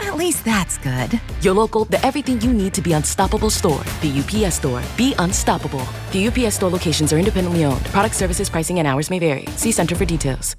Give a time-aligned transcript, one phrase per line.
[0.00, 1.20] At least that's good.
[1.40, 3.82] Your local, the everything you need to be unstoppable store.
[4.00, 4.82] The UPS store.
[4.96, 5.86] Be unstoppable.
[6.12, 7.84] The UPS store locations are independently owned.
[7.86, 9.46] Product services, pricing, and hours may vary.
[9.56, 10.56] See Center for details.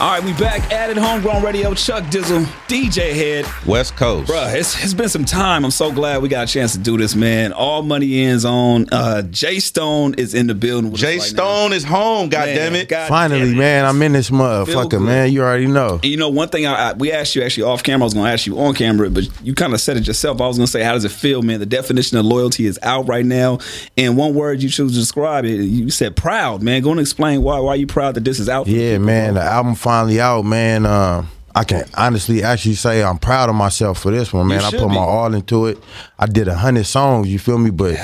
[0.00, 1.74] All right, we back at it, Homegrown Radio.
[1.74, 3.44] Chuck Dizzle, DJ Head.
[3.66, 4.30] West Coast.
[4.32, 5.62] Bruh, it's, it's been some time.
[5.62, 7.52] I'm so glad we got a chance to do this, man.
[7.52, 8.86] All money ends on.
[8.90, 10.90] Uh, J Stone is in the building.
[10.90, 12.88] With Jay us right Stone is home, God damn it.
[12.88, 13.58] God Finally, damn it.
[13.58, 15.00] man, I'm in this Feel motherfucker, good.
[15.02, 15.30] man.
[15.34, 15.96] You already know.
[16.02, 18.04] And you know, one thing I, I, we asked you actually off camera.
[18.04, 20.40] I was going to ask you on camera, but you kind of said it yourself.
[20.40, 21.60] I was going to say, how does it feel, man?
[21.60, 23.58] The definition of loyalty is out right now,
[23.98, 25.56] and one word you choose to describe it.
[25.60, 26.80] You said proud, man.
[26.80, 28.64] Go and explain why why you proud that this is out.
[28.64, 29.34] for Yeah, people, man.
[29.34, 29.42] bro.
[29.42, 30.86] The album finally out, man.
[30.86, 34.60] Um, I can honestly actually say I'm proud of myself for this one, man.
[34.60, 34.94] I put be.
[34.94, 35.78] my all into it.
[36.16, 37.70] I did a hundred songs, you feel me?
[37.70, 37.96] But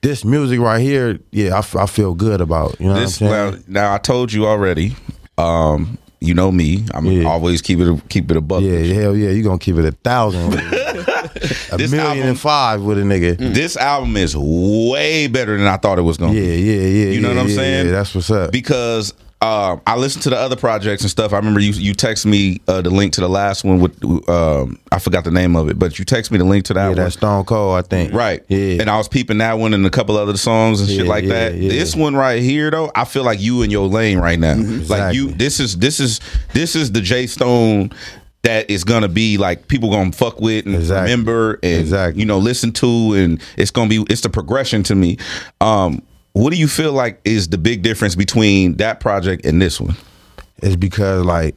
[0.00, 2.80] this music right here, yeah, I, f- I feel good about.
[2.80, 3.64] You know This what I'm now, saying?
[3.68, 4.96] now I told you already.
[5.36, 6.86] Um, you know me.
[6.94, 7.28] I'm Yeah.
[7.28, 8.62] always keep it keep it a buck.
[8.62, 12.80] yeah, hell yeah, you gonna keep it a thousand, a This million album- and five
[12.82, 13.36] with a nigga.
[13.36, 16.62] This album is way better than I thought it was gonna Yeah, be.
[16.62, 17.10] yeah, yeah.
[17.12, 17.86] You know yeah, what I'm yeah, saying?
[17.86, 18.50] Yeah, that's what's up.
[18.52, 19.12] Because
[19.44, 21.32] um, I listened to the other projects and stuff.
[21.32, 24.78] I remember you you text me uh, the link to the last one with um,
[24.90, 26.88] I forgot the name of it, but you text me the link to that yeah,
[26.88, 26.96] one.
[26.96, 28.14] that's Stone Cold, I think.
[28.14, 28.42] Right.
[28.48, 28.80] Yeah.
[28.80, 31.50] And I was peeping that one and a couple other songs and shit like yeah,
[31.50, 31.54] that.
[31.56, 31.68] yeah.
[31.68, 34.54] This one right here though, I feel like you in your lane right now.
[34.56, 36.20] Like you this is this is
[36.54, 37.90] this is the J Stone
[38.42, 41.10] that is gonna be like people gonna fuck with and Exactly.
[41.10, 42.20] remember and Exactly.
[42.20, 45.18] you know listen to and it's gonna be it's the progression to me.
[45.60, 46.02] Um
[46.34, 49.96] what do you feel like is the big difference between that project and this one?
[50.58, 51.54] It's because like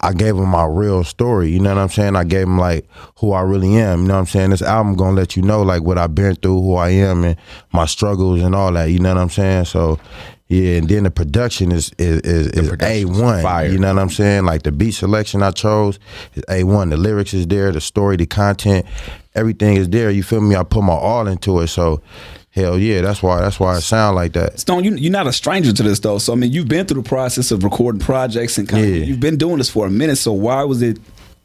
[0.00, 1.50] I gave him my real story.
[1.50, 2.14] You know what I'm saying?
[2.14, 4.02] I gave him like who I really am.
[4.02, 4.50] You know what I'm saying?
[4.50, 7.36] This album gonna let you know like what I've been through, who I am, and
[7.72, 8.86] my struggles and all that.
[8.86, 9.64] You know what I'm saying?
[9.64, 9.98] So
[10.46, 13.70] yeah, and then the production is is is, a one.
[13.70, 14.44] You know what I'm saying?
[14.44, 15.98] Like the beat selection I chose
[16.34, 16.90] is a one.
[16.90, 18.86] The lyrics is there, the story, the content,
[19.34, 20.10] everything is there.
[20.10, 20.54] You feel me?
[20.54, 21.68] I put my all into it.
[21.68, 22.00] So
[22.50, 24.60] hell yeah, that's why that's why it sound like that.
[24.60, 26.18] Stone, you, you're not a stranger to this though.
[26.18, 29.02] So I mean, you've been through the process of recording projects and kind Yeah.
[29.02, 30.16] of, you've been doing this for a minute.
[30.16, 30.98] So why was it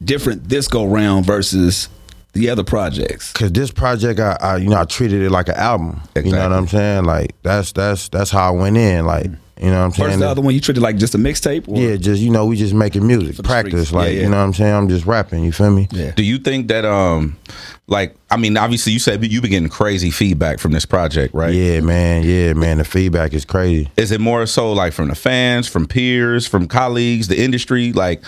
[0.04, 1.88] different this go round versus
[2.32, 3.32] the other projects?
[3.32, 6.00] Cause this project, I, I you know I treated it like an album.
[6.14, 6.30] Exactly.
[6.30, 7.04] You know what I'm saying?
[7.04, 9.06] Like that's that's that's how I went in.
[9.06, 9.38] Like mm.
[9.60, 10.08] You know what I'm saying?
[10.10, 11.68] First, the other one you treated like just a mixtape.
[11.68, 13.88] or- yeah, just you know we just making music, practice.
[13.88, 13.92] streets.
[13.92, 14.22] Like Yeah, yeah.
[14.24, 14.74] you know what I'm saying?
[14.74, 15.44] I'm just rapping.
[15.44, 15.88] You feel me?
[15.92, 16.10] Yeah.
[16.12, 17.36] Do you think that um
[17.86, 21.54] like I mean obviously you said you've been getting crazy feedback from this project, right?
[21.54, 22.22] Yeah, man.
[22.24, 22.78] Yeah, man.
[22.78, 23.90] The feedback is crazy.
[23.96, 27.92] Is it more so like from the fans, from peers, from colleagues, the industry?
[27.92, 28.24] Like,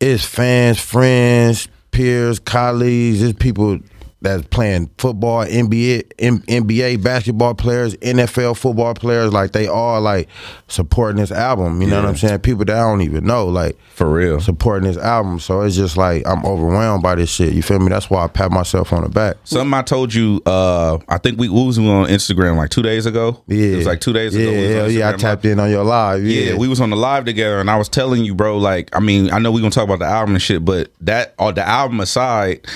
[0.00, 3.20] It's fans, friends, peers, colleagues.
[3.22, 3.80] It's people
[4.22, 9.32] that's playing football, NBA, M- NBA basketball players, NFL football players.
[9.32, 10.28] Like they all like
[10.68, 11.80] supporting this album.
[11.80, 12.40] You know what I'm saying?
[12.40, 13.46] People that I don't even know.
[13.46, 14.40] Like for real?
[14.40, 15.40] supporting this album.
[15.40, 17.54] So it's just like I'm overwhelmed by this shit.
[17.54, 17.88] You feel me?
[17.88, 19.36] That's why I pat myself on the back.
[19.44, 23.06] Something I told you, uh, I think we, we was on Instagram like two days
[23.06, 23.42] ago.
[23.46, 24.50] Yeah, It was like two days yeah, ago.
[24.52, 25.08] we was on hell yeah.
[25.08, 26.24] I tapped in on your live.
[26.24, 28.58] Yeah, Yeah, we was on the live together, and I was telling you, bro.
[28.58, 31.34] Like, I mean, I know we gonna talk about the album and shit, but that
[31.38, 32.66] or the album aside,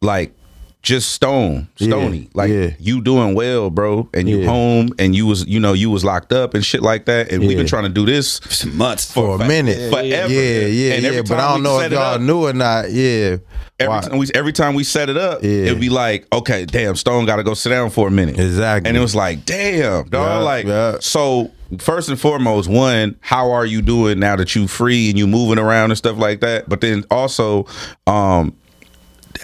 [0.00, 0.34] like,
[0.82, 2.70] just Stone, Yeah, Stony, like yeah.
[2.80, 4.46] you doing well, bro, and you Yeah.
[4.46, 7.46] home, and you was, you know, you was locked up and shit like that, and
[7.46, 9.90] we've been trying to do this Some months for a minute.
[9.92, 10.06] forever.
[10.32, 11.22] Yeah, yeah, And yeah.
[11.22, 12.90] But I don't know if y'all up- knew or not.
[12.90, 13.36] Yeah.
[13.80, 15.50] Every Why- time we every time we set it up, Yeah.
[15.50, 18.38] it'd be like, okay, damn, Stone got to go sit down for a minute.
[18.38, 18.88] Exactly.
[18.88, 20.12] And it was like, damn, dog.
[20.12, 20.96] Yeah, like, yeah.
[21.00, 25.26] so first and foremost, one, how are you doing now that you free and you
[25.26, 26.68] moving around and stuff like that?
[26.68, 27.66] But then also,
[28.06, 28.52] um,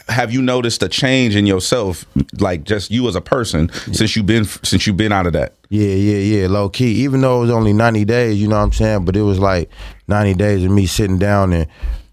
[0.08, 2.04] have you noticed a change in yourself,
[2.38, 5.54] like just you as a person, since you've been since you've been out of that?
[5.70, 6.92] Yeah, yeah, yeah, low key.
[7.04, 9.04] Even though it was only 90 days, you know what I'm saying?
[9.04, 9.70] But it was like
[10.06, 11.66] 90 days of me sitting down and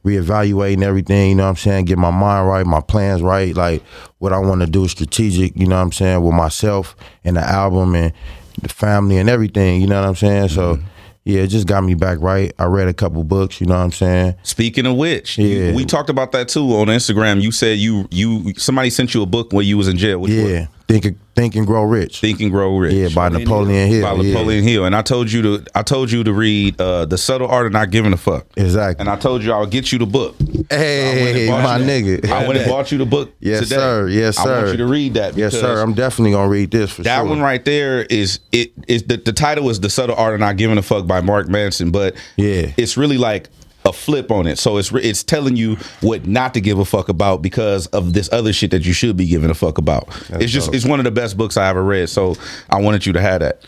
[0.03, 1.85] reevaluating everything, you know what I'm saying?
[1.85, 3.81] Get my mind right, my plans right, like
[4.19, 7.41] what I want to do strategic, you know what I'm saying, with myself and the
[7.41, 8.13] album and
[8.61, 10.49] the family and everything, you know what I'm saying?
[10.49, 10.87] So, mm-hmm.
[11.25, 12.53] Yeah, it just got me back right.
[12.59, 14.35] I read a couple books, you know what I'm saying?
[14.43, 15.73] Speaking of which, you- Yeah.
[15.73, 17.41] we talked about that too on Instagram.
[17.41, 20.19] You said you you somebody sent you a book when you was in jail.
[20.19, 20.69] Which Yeah, book?
[20.87, 22.19] Think Think and Grow Rich.
[22.19, 22.93] Think and Grow Rich.
[22.93, 24.03] yeah, by Napoleon Hill.
[24.03, 24.33] by yeah.
[24.33, 27.47] Napoleon Hill, and I told you to I told you to read uh, the subtle
[27.47, 28.45] art of not giving a fuck.
[28.55, 29.01] Exactly.
[29.01, 30.35] And I told you I'll get you the book.
[30.69, 32.29] Hey, bought my nigga.
[32.29, 33.33] I went and bought you the book.
[33.39, 33.75] Yes, today.
[33.75, 34.07] sir.
[34.09, 34.53] Yes, sir.
[34.53, 35.35] I want you to read that.
[35.35, 35.81] Yes, sir.
[35.81, 37.29] I'm definitely gonna read this for that sure.
[37.29, 40.57] one right there is it is the, the title is the subtle art of not
[40.57, 42.71] giving a fuck by Mark Manson, but Yeah.
[42.77, 43.49] it's really like
[43.85, 44.57] a flip on it.
[44.57, 48.31] So it's it's telling you what not to give a fuck about because of this
[48.31, 50.07] other shit that you should be giving a fuck about.
[50.31, 50.75] it's just dope.
[50.75, 52.09] it's one of the best books I ever read.
[52.09, 52.35] So
[52.69, 53.61] I wanted you to have that.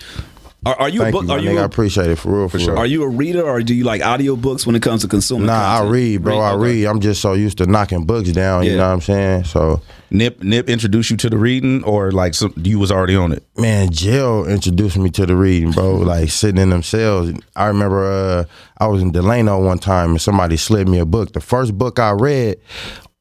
[0.66, 1.22] Are, are you Thank a book?
[1.22, 1.60] you, my are you nigga.
[1.60, 2.50] I a, appreciate it for real.
[2.50, 2.78] For, real.
[2.78, 5.46] are you a reader or do you like audiobooks when it comes to consuming?
[5.46, 6.40] Nah, I read, bro.
[6.40, 6.64] I okay.
[6.64, 6.86] read.
[6.86, 8.66] I'm just so used to knocking books down.
[8.66, 9.44] You know what I'm saying?
[9.46, 13.32] So, Nip Nip introduced you to the reading or like some, you was already on
[13.32, 13.44] it.
[13.58, 15.96] man, Jill introduced me to the reading, bro.
[15.96, 17.32] Like sitting in them cells.
[17.56, 18.46] I remember uh,
[18.78, 21.34] I was in Delano one time and somebody slid me a book.
[21.34, 22.58] The first book I read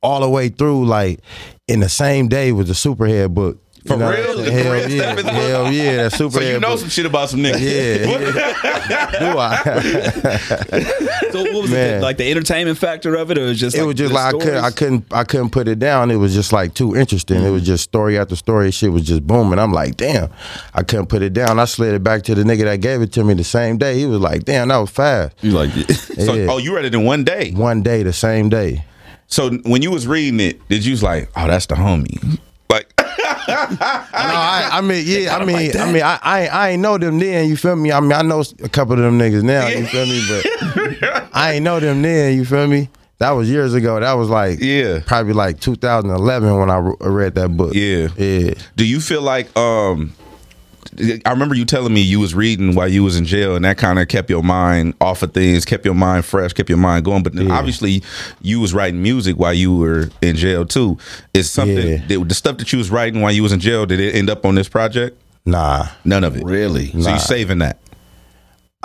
[0.02, 1.20] all the way through, like
[1.66, 3.58] in the same day, was the Superhead book.
[3.88, 4.36] You For know real?
[4.42, 4.50] The?
[4.50, 5.32] Hell Red yeah, Steffans book?
[5.32, 6.78] hell yeah, that Superhead So you know book.
[6.80, 7.60] some shit about some niggas.
[7.60, 8.06] Yeah,
[8.88, 9.18] yeah.
[9.18, 10.92] do I?
[11.32, 11.98] So what was Man.
[11.98, 14.34] it like the entertainment factor of it, or was just it like was just like
[14.34, 16.10] I couldn't, I couldn't, I couldn't put it down.
[16.10, 17.42] It was just like too interesting.
[17.42, 18.70] It was just story after story.
[18.70, 19.58] Shit was just booming.
[19.58, 20.30] I'm like, damn,
[20.72, 21.58] I couldn't put it down.
[21.58, 23.98] I slid it back to the nigga that gave it to me the same day.
[23.98, 25.34] He was like, damn, that was fast.
[25.42, 26.46] You like So Yeah.
[26.50, 27.50] oh, you read it in one day.
[27.52, 28.84] One day, the same day.
[29.26, 32.38] So when you was reading it, did you was like, oh, that's the homie?
[32.70, 33.04] Like, No,
[33.54, 37.48] I, I mean, yeah, I mean, I mean, I, I, I ain't know them then.
[37.48, 37.92] You feel me?
[37.92, 39.66] I mean, I know a couple of them niggas now.
[39.68, 40.22] You feel me?
[40.28, 42.36] But I ain't know them then.
[42.36, 42.88] You feel me?
[43.18, 43.98] That was years ago.
[43.98, 45.00] That was like, Yeah.
[45.06, 47.72] probably like 2011 when I re- read that book.
[47.74, 48.08] Yeah.
[48.16, 48.52] yeah.
[48.76, 50.12] do you feel like um
[51.24, 53.78] I remember you telling me you was reading while you was in jail, and that
[53.78, 57.04] kind of kept your mind off of things, kept your mind fresh, kept your mind
[57.04, 57.22] going.
[57.22, 57.50] But Yeah.
[57.52, 58.02] obviously,
[58.42, 60.98] you was writing music while you were in jail too.
[61.34, 61.98] Is something Yeah.
[62.06, 63.86] did- the stuff that you was writing while you was in jail?
[63.86, 65.18] Did it end up on this project?
[65.44, 65.86] Nah.
[66.04, 66.44] None of it.
[66.44, 66.90] really?
[67.00, 67.78] So you saving that?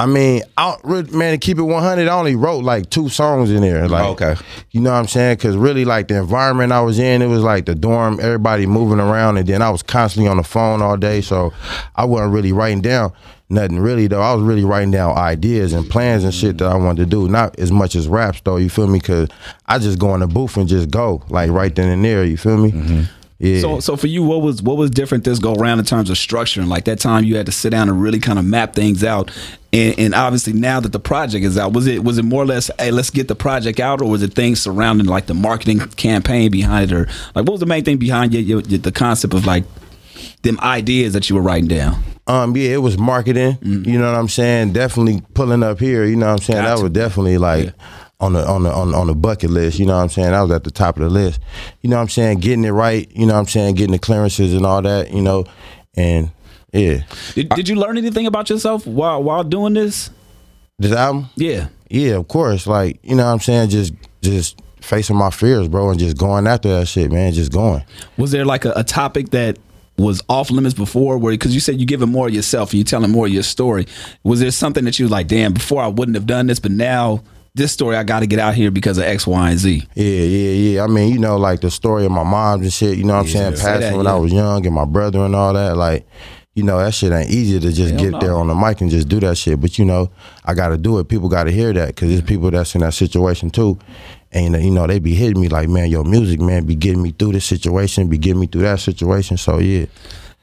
[0.01, 3.61] I mean, I, man, to keep it 100, I only wrote like two songs in
[3.61, 3.87] there.
[3.87, 4.35] Like, Oh, okay.
[4.71, 5.35] You know what I'm saying?
[5.37, 8.99] Because really, like, the environment I was in, it was like the dorm, everybody moving
[8.99, 11.53] around, and then I was constantly on the phone all day, so
[11.95, 13.13] I wasn't really writing down
[13.51, 14.21] nothing really, though.
[14.21, 17.27] I was really writing down ideas and plans and shit that I wanted to do.
[17.27, 18.97] Not as much as raps, though, you feel me?
[18.97, 19.29] Because
[19.67, 22.37] I just go in the booth and just go, like, right then and there, you
[22.37, 22.71] feel me?
[22.71, 23.01] Mm-hmm.
[23.41, 23.59] Yeah.
[23.59, 26.17] So, so for you, what was what was different this go around in terms of
[26.17, 26.67] structuring?
[26.67, 29.31] Like that time, you had to sit down and really kind of map things out.
[29.73, 32.45] And, and obviously, now that the project is out, was it was it more or
[32.45, 35.79] less, hey, let's get the project out, or was it things surrounding like the marketing
[35.79, 39.33] campaign behind it, or like what was the main thing behind your, your, the concept
[39.33, 39.63] of like
[40.43, 42.03] them ideas that you were writing down?
[42.27, 43.57] Um, yeah, it was marketing.
[43.63, 44.73] You know what I'm saying?
[44.73, 46.05] Definitely pulling up here.
[46.05, 46.63] You know what I'm saying?
[46.63, 47.73] Got that was definitely like
[48.21, 49.79] on the on the on, on the bucket list.
[49.79, 50.33] You know what I'm saying?
[50.33, 51.41] I was at the top of the list.
[51.81, 52.39] You know what I'm saying?
[52.39, 53.09] Getting it right.
[53.13, 53.75] You know what I'm saying?
[53.75, 55.11] Getting the clearances and all that.
[55.11, 55.45] You know,
[55.95, 56.31] and
[56.71, 57.03] yeah,
[57.33, 60.09] Did, did you learn anything about yourself while while doing this?
[60.79, 61.29] this album.
[61.35, 61.67] Yeah.
[61.89, 62.67] Yeah, of course.
[62.67, 63.69] Like you know what I'm saying?
[63.69, 67.33] Just just facing my fears, bro, and just going after that shit, man.
[67.33, 67.83] Just going.
[68.17, 69.59] Was there like a, a topic that
[69.97, 72.83] was off limits before where because you said you giving more of yourself and you
[72.83, 73.85] telling more of your story
[74.23, 76.71] was there something that you was like damn before i wouldn't have done this but
[76.71, 77.21] now
[77.53, 80.05] this story i got to get out here because of x y and z Yeah,
[80.05, 80.83] yeah, yeah.
[80.83, 83.21] I mean, you know, like the story of my mom and shit, you know what
[83.21, 83.55] I'm saying?
[83.55, 84.13] say Passing that, when yeah.
[84.13, 85.75] I was young and my brother and all that.
[85.75, 86.07] Like,
[86.53, 88.19] you know, that shit ain't easy to just Hell get no.
[88.19, 89.59] there on the mic and just do that shit.
[89.59, 90.11] But, you know,
[90.43, 91.07] I got to do it.
[91.07, 93.79] People got to hear that because there's people that's in that situation too.
[94.31, 97.11] And, you know, they be hitting me like, man, your music, man, be getting me
[97.11, 99.37] through this situation, be getting me through that situation.
[99.37, 99.85] So, yeah.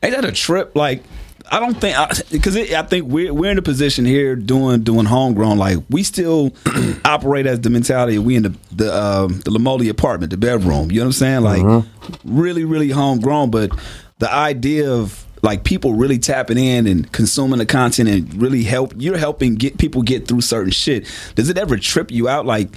[0.03, 1.03] ain't that a trip like
[1.51, 1.97] I don't think
[2.31, 5.59] because I, think we're we're in a position here doing doing homegrown.
[5.59, 6.53] Like we still
[7.05, 10.91] operate as the mentality we in the the um, the Lamoli apartment, the bedroom.
[10.91, 11.43] You know what I'm saying?
[11.43, 11.85] Like
[12.25, 13.51] really, really homegrown.
[13.51, 13.71] But
[14.19, 18.93] the idea of like people really tapping in and consuming the content and really help
[18.97, 21.07] you're helping get people get through certain shit.
[21.35, 22.45] Does it ever trip you out?
[22.45, 22.69] Like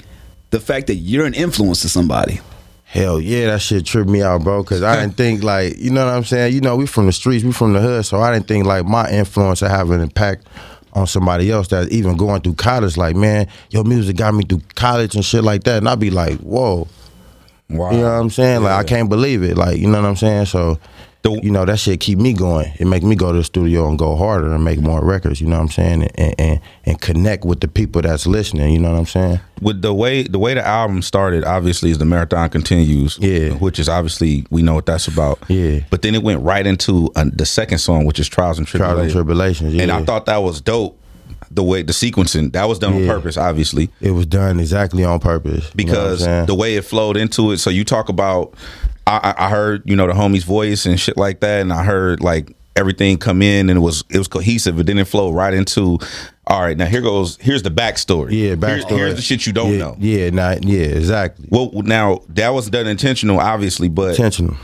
[0.51, 2.39] the fact that you're an influence to somebody.
[2.91, 4.61] Hell yeah, that shit tripped me out, bro.
[4.65, 6.53] Cause I didn't think like, you know what I'm saying?
[6.53, 8.85] You know, we from the streets, we from the hood, so I didn't think like
[8.85, 10.45] my influence would have an impact
[10.91, 12.97] on somebody else that's even going through college.
[12.97, 15.77] Like, man, your music got me through college and shit like that.
[15.77, 16.85] And I'd be like, whoa.
[17.69, 17.91] Wow.
[17.91, 18.63] You know what I'm saying?
[18.63, 19.57] Like I can't believe it.
[19.57, 20.47] Like, you know what I'm saying?
[20.47, 20.77] So
[21.23, 22.71] The- you know, that shit keep me going.
[22.79, 25.47] It make me go to the studio and go harder and make more records, you
[25.47, 26.03] know what I'm saying?
[26.15, 29.39] And and, and connect with the people that's listening, you know what I'm saying?
[29.61, 33.19] with the way the way the album started, obviously, is the marathon continues.
[33.21, 33.49] Yeah.
[33.51, 35.37] which is obviously we know what that's about.
[35.47, 35.81] Yeah.
[35.91, 39.11] but then it went right into uh, the second song, which is trials and Trials
[39.11, 39.15] tribulations.
[39.15, 39.73] and tribulations.
[39.75, 39.81] Yeah.
[39.83, 40.97] And I thought that was dope.
[41.51, 45.19] The way the sequencing that was done on purpose, obviously, it was done exactly on
[45.19, 45.65] purpose.
[45.77, 47.57] you know because the way it flowed into it.
[47.57, 48.53] So you talk about
[49.07, 52.21] I, I heard you know the homie's voice and shit like that, and I heard
[52.21, 54.79] like everything come in and it was it was cohesive.
[54.79, 55.99] It didn't flow right into.
[56.47, 57.37] All right, now here goes.
[57.39, 58.31] Here's the backstory.
[58.31, 58.97] Yeah, Here's- backstory.
[58.97, 59.95] Here's, the shit you don't yeah, know.
[59.99, 61.47] Yeah, not yeah, exactly.
[61.49, 64.55] Well, now that was done intentional, obviously, but Intentional.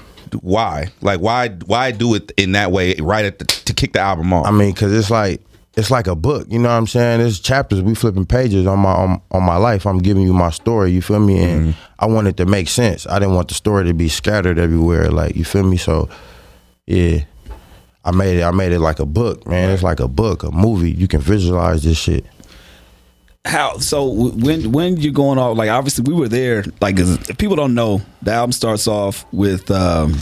[0.41, 0.87] why?
[1.01, 1.49] Like, why?
[1.49, 4.45] Why do it in that way right at the, to kick the album off?
[4.45, 5.41] I mean, cause it's like
[5.77, 6.47] it's like a book.
[6.49, 7.19] You know what I'm saying?
[7.19, 7.81] There's chapters.
[7.81, 9.85] We flipping pages on my on, on my life.
[9.85, 10.91] I'm giving you my story.
[10.91, 11.39] You feel me?
[11.41, 13.05] And I want it to make sense.
[13.07, 15.09] I didn't want the story to be scattered everywhere.
[15.11, 15.77] Like you feel me?
[15.77, 16.09] So
[16.87, 17.19] yeah.
[18.03, 18.43] I made it.
[18.43, 19.69] I made it like a book, man.
[19.69, 20.91] It's like a book, a movie.
[20.91, 22.25] You can visualize this shit.
[23.43, 24.07] How so?
[24.09, 25.57] When when you're going off?
[25.57, 26.63] Like obviously we were there.
[26.79, 30.17] Like 'cause if people don't know, the album starts off with um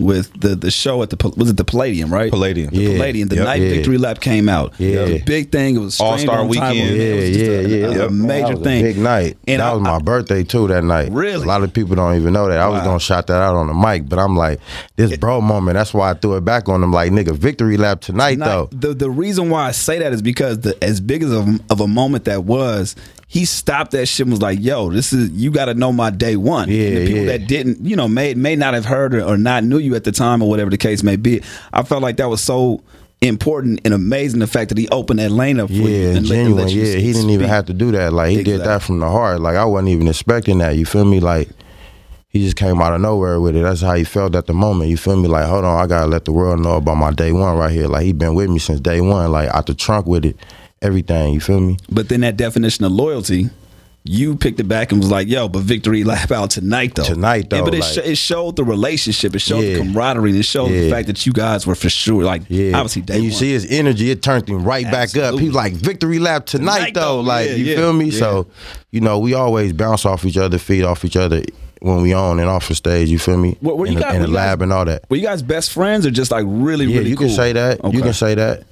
[0.00, 2.30] with the the show at the was it the Palladium right?
[2.30, 2.70] Palladium.
[2.74, 2.96] The Yeah.
[2.96, 3.28] Palladium.
[3.28, 3.44] The Yep.
[3.44, 3.68] night Yeah.
[3.70, 4.72] Victory Lap came out.
[4.78, 4.88] Yeah.
[4.88, 5.76] It was a big thing.
[5.76, 6.78] It was All-Star Weekend.
[6.78, 6.92] Warner.
[6.94, 7.84] Yeah, It was yeah, a- yeah.
[7.84, 8.82] It was a major was a thing.
[8.82, 9.36] big night.
[9.46, 10.66] And that I- was my I- birthday too.
[10.68, 11.12] That night.
[11.12, 11.44] Really?
[11.44, 12.58] A lot of people don't even know that.
[12.58, 12.84] I was Wow.
[12.86, 14.58] gonna shout that out on the mic, but I'm like,
[14.96, 15.74] this bro moment.
[15.76, 16.92] That's why I threw it back on them.
[16.92, 18.88] Like, nigga, victory lap tonight Not- though.
[18.88, 21.80] The the reason why I say that is because the, as big as of, of
[21.80, 22.94] a moment that was,
[23.30, 26.10] he stopped that shit and was like, "Yo, this is you got to know my
[26.10, 27.38] day one." Yeah, and the people yeah.
[27.38, 30.02] that didn't, you know, may may not have heard or, or not knew you at
[30.02, 31.40] the time or whatever the case may be.
[31.72, 32.82] I felt like that was so
[33.20, 34.40] important and amazing.
[34.40, 36.64] The fact that he opened that lane up for Yeah, let- and genuine.
[36.64, 38.12] let you Yeah, he didn't even have to do that.
[38.12, 39.40] Like he did that from the heart.
[39.40, 40.74] Like I wasn't even expecting that.
[40.76, 41.20] You feel me?
[41.20, 41.50] Like
[42.30, 43.62] he just came out of nowhere with it.
[43.62, 44.90] That's how he felt at the moment.
[44.90, 45.28] You feel me?
[45.28, 47.86] Like hold on, I gotta let the world know about my day one right here.
[47.86, 49.30] Like he been with me since day one.
[49.30, 50.36] Like out the trunk with it,
[50.82, 51.34] everything.
[51.34, 51.76] You feel me?
[51.90, 53.50] But then that definition of loyalty.
[54.02, 57.04] You picked it back and was like, "Yo, but victory lap out tonight, though.
[57.04, 59.34] Tonight, Yeah, though, but it, like- sho- it showed the relationship.
[59.36, 59.74] It showed Yeah.
[59.74, 60.38] the camaraderie.
[60.38, 63.24] It showed the fact that you guys were for sure, like, Yeah, obviously, day and
[63.24, 63.38] you one.
[63.38, 65.16] see his energy, it turned him right back up.
[65.16, 65.42] Absolutely.
[65.42, 67.00] He was like victory lap tonight, Tonight, though.
[67.16, 67.20] though.
[67.20, 68.06] Like Yeah, you yeah, feel me?
[68.06, 68.18] yeah.
[68.18, 68.46] So,
[68.90, 71.42] you know, we always bounce off each other, feed off each other
[71.80, 73.10] when we on and off the stage.
[73.10, 73.58] You feel me?
[73.60, 75.04] Were- were in you the, guys- in the you guys- lab and all that.
[75.10, 77.26] Were you guys best friends or just like really, Yeah, really you cool?
[77.26, 77.80] can say that.
[77.92, 78.62] You can say that.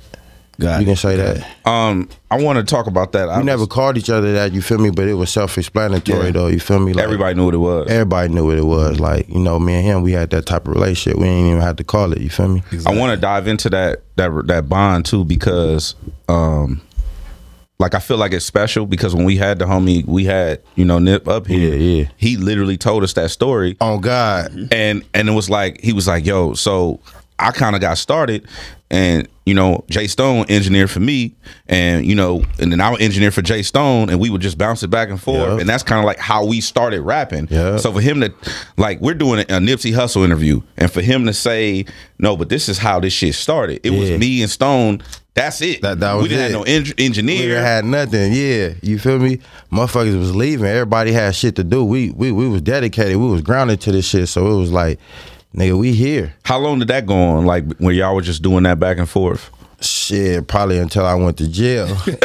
[0.60, 0.84] Got you it.
[0.86, 1.46] can say that.
[1.68, 3.28] um, I want to talk about that.
[3.28, 4.52] I We never was- called each other that.
[4.52, 4.90] You feel me?
[4.90, 6.30] But it was self-explanatory, Yeah.
[6.32, 6.46] though.
[6.48, 6.92] You feel me?
[6.92, 7.86] Like, everybody knew what it was.
[7.88, 8.98] Everybody knew what it was.
[8.98, 11.18] Like you know, me and him, we had that type of relationship.
[11.18, 12.20] We didn't even have to call it.
[12.20, 12.62] You feel me?
[12.86, 15.94] I want to dive into that that that bond too because
[16.28, 16.80] um
[17.80, 20.84] like I feel like it's special because when we had the homie we had you
[20.84, 22.08] know Nip up here Yeah, yeah.
[22.16, 24.68] he literally told us that story Oh God.
[24.72, 26.98] and and it was like he was like yo so
[27.38, 28.46] I kind of got started
[28.90, 31.34] and you know J Stone engineered for me
[31.68, 34.56] and you know and then I would engineer for J Stone and we would just
[34.58, 35.58] bounce it back and forth Yeah.
[35.60, 37.76] and that's kind of like how we started rapping Yeah.
[37.76, 38.32] so for him to
[38.76, 41.84] like we're doing a, a Nipsey Hussle interview and for him to say
[42.18, 45.02] no but this is how this shit started it was me and Stone
[45.34, 46.42] that's it That- that we didn't it.
[46.44, 48.32] have no en- We engineer didn't had nothing.
[48.32, 49.38] Yeah, you feel me?
[49.70, 50.66] Motherfuckers was leaving.
[50.66, 51.84] Everybody had shit to do.
[51.84, 53.18] We we we was dedicated.
[53.18, 54.28] We was grounded to this shit.
[54.28, 54.98] So it was like,
[55.58, 56.34] nigga, we here.
[56.44, 59.08] how long did that go on like when y'all were just doing that back and
[59.08, 59.50] forth
[59.80, 61.86] Shit, probably until I went to jail.
[61.96, 62.16] Stone, you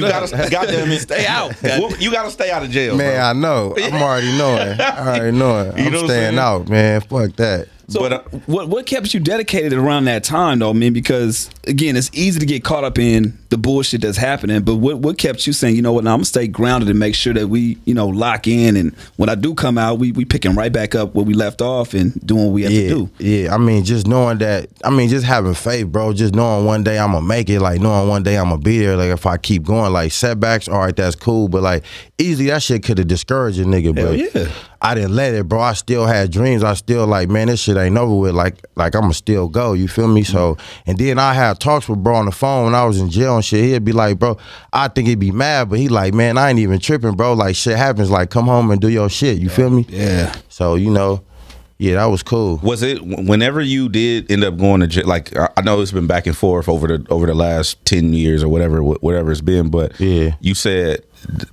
[0.00, 1.52] gotta goddamn it, stay out.
[2.00, 3.24] you gotta stay out of jail, man, bro.
[3.24, 3.74] I know.
[3.76, 4.80] I'm already knowing.
[4.80, 5.76] I already knowing.
[5.76, 7.00] You I'm know what I'm staying out, man.
[7.00, 7.66] Fuck that.
[7.88, 10.92] So But, uh, what what kept you dedicated around that time though, man?
[10.92, 14.62] Because again, it's easy to get caught up in the bullshit that's happening.
[14.62, 16.98] But what what kept you saying, you know what, now I'm gonna stay grounded and
[16.98, 20.12] make sure that we, you know, lock in and when I do come out, we
[20.12, 22.88] we picking right back up where we left off and doing what we have yeah,
[22.88, 23.10] to do.
[23.18, 26.12] Yeah, I mean, just knowing that, I mean, just having faith, bro.
[26.12, 28.80] Just knowing one day I'm gonna make it, like knowing one day I'm gonna be
[28.80, 28.96] there.
[28.96, 31.84] Like if I keep going, like setbacks, all right, that's cool, but like
[32.18, 33.96] easily that shit could have discouraged a nigga.
[33.96, 34.52] Hell but yeah.
[34.80, 35.60] I didn't let it, bro.
[35.60, 36.62] I still had dreams.
[36.62, 38.34] I still like, man, this shit ain't over with.
[38.34, 39.72] Like, like I'ma still go.
[39.72, 40.22] You feel me?
[40.22, 40.56] So,
[40.86, 43.34] and then I had talks with bro on the phone when I was in jail
[43.36, 43.64] and shit.
[43.64, 44.38] He'd be like, bro,
[44.72, 47.32] I think he'd be mad, but he like, man, I ain't even tripping, bro.
[47.32, 48.08] Like shit happens.
[48.10, 49.38] Like come home and do your shit.
[49.38, 49.84] You feel me?
[49.88, 50.32] Yeah.
[50.48, 51.24] So you know,
[51.78, 52.58] yeah, that was cool.
[52.62, 55.06] Was it whenever you did end up going to jail?
[55.08, 58.44] Like I know it's been back and forth over the over the last ten years
[58.44, 60.36] or whatever whatever it's been, but Yeah.
[60.40, 61.02] you said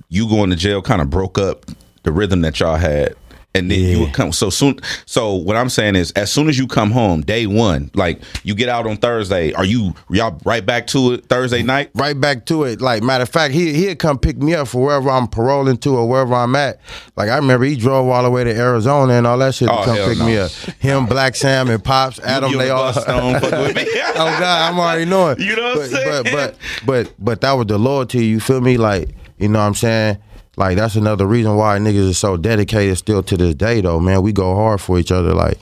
[0.08, 1.66] you going to jail kind of broke up
[2.06, 3.14] the rhythm that y'all had.
[3.54, 4.78] And then you would come so soon.
[5.06, 8.54] So what I'm saying is, as soon as you come home, day one, like you
[8.54, 11.90] get out on Thursday, are you y'all right back to it Thursday night?
[11.94, 12.82] right back to it.
[12.82, 15.96] Like matter of fact, he he'd come pick me up for wherever I'm paroling to
[15.96, 16.78] or wherever I'm at.
[17.16, 19.78] Like I remember he drove all the way to Arizona and all that shit Oh,
[19.78, 20.26] to come pick no.
[20.26, 20.50] me up.
[20.50, 22.92] Him, Blacc Sam, and Pops, Adam, you they all.
[22.92, 23.84] Stone, fuck with me.
[23.96, 25.40] oh God, I'm already knowing.
[25.40, 26.24] You know what I'm saying?
[26.24, 28.26] But but but but that was the loyalty.
[28.26, 28.76] You feel me?
[28.76, 30.18] Like you know what I'm saying.
[30.56, 34.22] Like that's another reason why niggas is so dedicated still to this day though, man.
[34.22, 35.58] We go hard for each other, like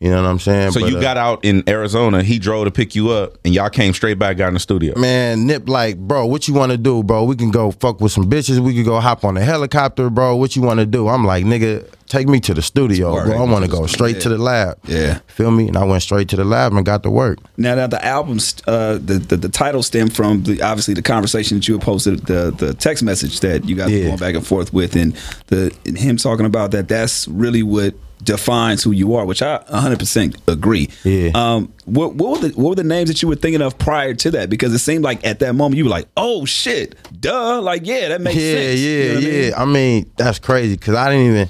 [0.00, 0.72] you know what I'm saying.
[0.72, 2.22] So But, you uh, got out in Arizona.
[2.22, 4.98] He drove to pick you up, and y'all came straight back out in the studio.
[4.98, 7.24] Man, Nip, like, bro, what you want to do, bro?
[7.24, 8.58] We can go fuck with some bitches.
[8.58, 10.36] We could go hop on a helicopter, bro.
[10.36, 11.08] What you want to do?
[11.08, 13.26] I'm like, nigga, take me to the studio, Word.
[13.26, 13.38] bro.
[13.38, 14.22] I want to go straight Yeah.
[14.22, 14.78] to the lab.
[14.86, 15.20] Yeah.
[15.28, 15.68] Feel me?
[15.68, 17.38] And I went straight to the lab and got to work.
[17.56, 21.58] Now that the album's uh, the, the the title stemmed from the obviously the conversation
[21.58, 24.06] that you had posted the the text message that you guys Yeah.
[24.08, 25.14] going back and forth with and
[25.46, 29.58] the and him talking about that that's really what defines who you are, which I
[29.58, 30.88] 100% agree.
[31.04, 31.30] Yeah.
[31.34, 31.72] Um.
[31.84, 34.30] What what were the what were the names that you were thinking of prior to
[34.32, 34.48] that?
[34.48, 38.08] Because it seemed like at that moment you were like, oh shit, duh, like yeah,
[38.08, 38.80] that makes yeah, sense.
[38.80, 39.42] Yeah, You know what I mean?
[39.50, 39.62] yeah.
[39.62, 41.48] I mean, that's crazy because I didn't even.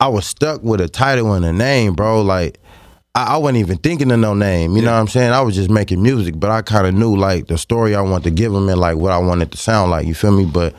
[0.00, 2.20] I was stuck with a title and a name, bro.
[2.22, 2.58] Like,
[3.14, 4.76] I, I wasn't even thinking of no name.
[4.76, 5.32] You know what I'm saying?
[5.32, 8.24] I was just making music, but I kind of knew like the story I wanted
[8.24, 10.06] to give them and like what I wanted to sound like.
[10.06, 10.44] You feel me?
[10.44, 10.74] But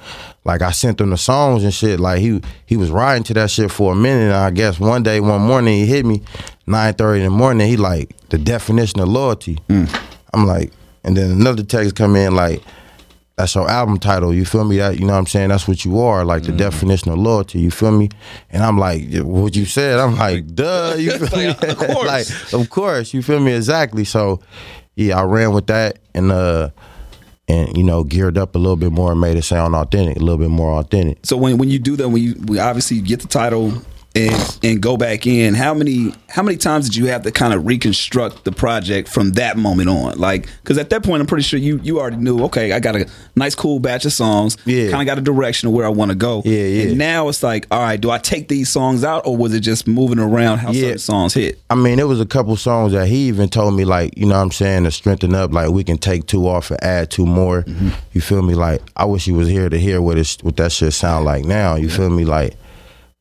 [0.46, 2.00] like I sent him the songs and shit.
[2.00, 4.26] Like he he was riding to that shit for a minute.
[4.26, 6.22] And I guess one day, one morning, he hit me
[6.68, 7.68] nine thirty in the morning.
[7.68, 9.58] He like the definition of loyalty.
[9.70, 10.72] I'm like,
[11.04, 12.62] and then another text come in like
[13.38, 14.34] that's your album title.
[14.34, 14.78] You feel me?
[14.78, 15.50] That you know what I'm saying?
[15.50, 16.58] That's what you are, like the Mm.
[16.58, 17.60] definition of loyalty.
[17.60, 18.10] You feel me?
[18.50, 20.00] And I'm like, what you said?
[20.00, 20.94] I'm like, duh.
[20.98, 21.48] You feel me?
[21.48, 22.08] Of course.
[22.08, 23.14] like, of course.
[23.14, 23.52] You feel me?
[23.54, 24.06] Exactly.
[24.06, 24.40] So,
[24.96, 26.70] yeah, I ran with that and uh,
[27.48, 30.20] and you know, geared up a little bit more and made it sound authentic, a
[30.20, 31.20] little bit more authentic.
[31.24, 33.74] So when when you do that, when you we obviously get the title
[34.16, 37.54] and and go back in, how many how many times did you have to kind
[37.54, 40.18] of reconstruct the project from that moment on?
[40.18, 42.44] Like, because at that point, I'm pretty sure you you already knew.
[42.46, 44.58] Okay, I got a nice cool batch of songs.
[44.66, 44.90] Yeah.
[44.90, 46.42] kind of got a direction of where I want to go.
[46.46, 46.84] Yeah, yeah.
[46.90, 49.60] And now it's like, all right, do I take these songs out, or was it
[49.62, 50.82] just moving around how Yeah.
[50.82, 51.60] certain songs hit?
[51.70, 54.36] I mean, it was a couple songs that he even told me, like, you know
[54.36, 57.26] what I'm saying, to strengthen up, like, we can take two off and add two
[57.26, 57.64] more.
[57.64, 57.90] Mm-hmm.
[58.14, 58.54] You feel me?
[58.54, 61.44] Like, I wish he was here to hear what, it's, what that shit sound like
[61.46, 61.76] now.
[61.76, 62.24] You feel me?
[62.24, 62.56] Like,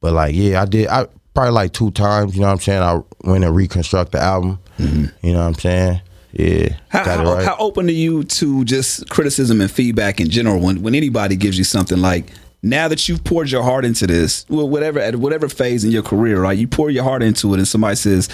[0.04, 0.88] but, like, yeah, I did.
[0.88, 2.80] I Probably like two times, you know what I'm saying?
[2.80, 4.60] I went and reconstruct the album.
[4.78, 6.00] You know what I'm saying?
[6.30, 6.46] Yeah.
[6.46, 6.74] Mm-hmm.
[6.90, 7.44] How, got it how, right.
[7.44, 11.58] how open are you to just criticism and feedback in general when, when anybody gives
[11.58, 12.26] you something like
[12.62, 16.04] now that you've poured your heart into this, well, whatever at whatever phase in your
[16.04, 16.56] career, right?
[16.56, 18.28] You pour your heart into it and somebody says,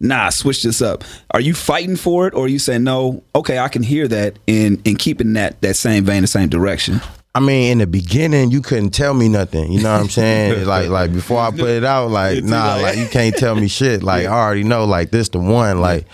[0.00, 1.04] nah, switch this up.
[1.30, 4.40] Are you fighting for it or are you saying, no, okay, I can hear that
[4.48, 7.00] and, and keeping that that same vein, the same direction?
[7.32, 9.70] I mean, in the beginning, you couldn't tell me nothing.
[9.70, 10.64] You know what I'm saying?
[10.66, 14.02] like, like before I put it out, like, nah, like you can't tell me shit.
[14.10, 15.80] Like, I already know, like this the one.
[15.80, 16.04] Like,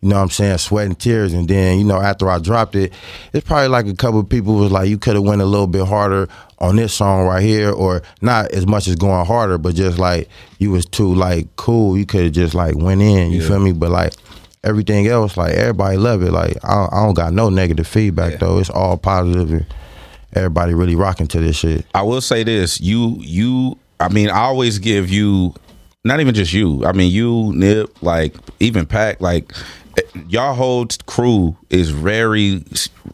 [0.00, 0.56] you know what I'm saying?
[0.58, 1.34] Sweat and tears.
[1.34, 2.94] And then, you know, after I dropped it,
[3.34, 5.66] it's probably like a couple of people was like, you could have went a little
[5.66, 9.74] bit harder on this song right here, or not as much as going harder, but
[9.74, 11.98] just like you was too like cool.
[11.98, 13.32] You could have just like went in.
[13.32, 13.72] You feel me?
[13.72, 14.14] But like.
[14.64, 16.30] Everything else, like everybody love it.
[16.30, 18.60] Like I don't, I don't got no negative feedback though.
[18.60, 19.66] It's all positive and
[20.34, 21.84] everybody really rocking to this shit.
[21.94, 23.78] I will say this: you, you.
[24.00, 25.54] I mean, I always give you,
[26.04, 26.84] not even just you.
[26.84, 29.52] I mean, you, Nip, like even Pack, like
[29.96, 32.64] eh, y'all whole crew is very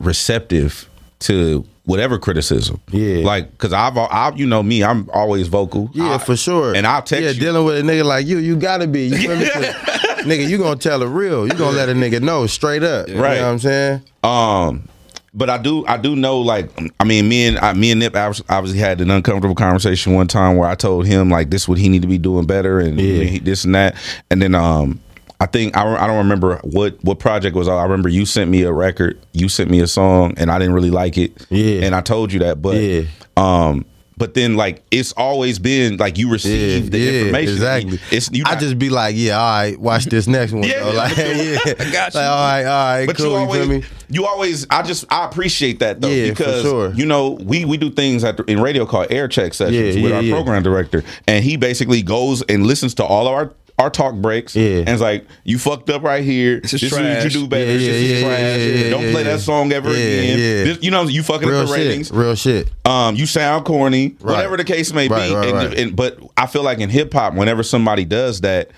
[0.01, 0.89] receptive
[1.21, 2.81] to whatever criticism.
[2.91, 3.25] Yeah.
[3.25, 5.91] like because I've, I, you know me, I'm always vocal.
[5.93, 6.75] Yeah, I- for sure.
[6.75, 7.41] And I'll text Yeah, you.
[7.41, 9.07] dealing with a nigga like you, you gotta be.
[9.09, 9.49] You feel me?
[9.51, 9.65] 'Cause,
[10.25, 11.47] nigga, you gonna tell it real.
[11.47, 13.09] You gonna let a nigga know straight up.
[13.09, 13.37] You Right.
[13.39, 14.03] know what I'm saying?
[14.23, 14.89] Um,
[15.35, 16.41] but I do, I do know.
[16.41, 20.27] Like, I mean, me and I, me and Nip obviously had an uncomfortable conversation one
[20.29, 22.99] time where I told him like this what he need to be doing better and
[23.01, 23.39] Yeah.
[23.43, 23.97] this and that.
[24.31, 25.01] And then um,
[25.41, 27.69] I think I, I don't remember what what project was.
[27.69, 30.75] I remember you sent me a record, you sent me a song, and I didn't
[30.75, 31.47] really like it.
[31.51, 31.83] Yeah.
[31.85, 32.61] and I told you that.
[32.63, 33.03] But Yeah.
[33.37, 33.85] um.
[34.19, 37.53] But then, like, it's always been like you receive the information.
[37.55, 37.99] exactly.
[38.11, 40.65] It's you I just be like, yeah, all right, watch this next one.
[40.69, 40.85] Yeah.
[40.85, 41.33] Like, yeah.
[41.35, 42.21] yeah, I got you.
[42.21, 43.27] Like, all right, all right, But cool.
[43.27, 43.85] you You, always, me?
[44.11, 46.93] you always, I just, I appreciate that though Yeah, because sure.
[46.95, 50.03] you know we we do things at the, in radio called air check sessions Yeah,
[50.03, 50.35] with yeah, our yeah.
[50.35, 54.57] program director, and he basically goes and listens to all of our our talk breaks,
[54.57, 54.79] Yeah.
[54.79, 56.61] and it's like you fucked up right here.
[56.61, 57.33] This This is is what you trash.
[57.33, 57.65] do better.
[57.65, 58.41] Yeah, This yeah, is yeah, trash.
[58.41, 59.31] yeah, yeah, Don't yeah, play yeah.
[59.37, 60.39] that song ever Yeah, again.
[60.39, 60.65] yeah.
[60.65, 62.11] This- you know you fucking Real up the shit, ratings.
[62.11, 62.69] real shit.
[62.85, 64.35] Um, you sound corny, Right.
[64.37, 65.35] whatever the case may Right, be.
[65.35, 65.79] right, and, right.
[65.79, 68.71] and- but I feel like in hip hop, whenever somebody does that,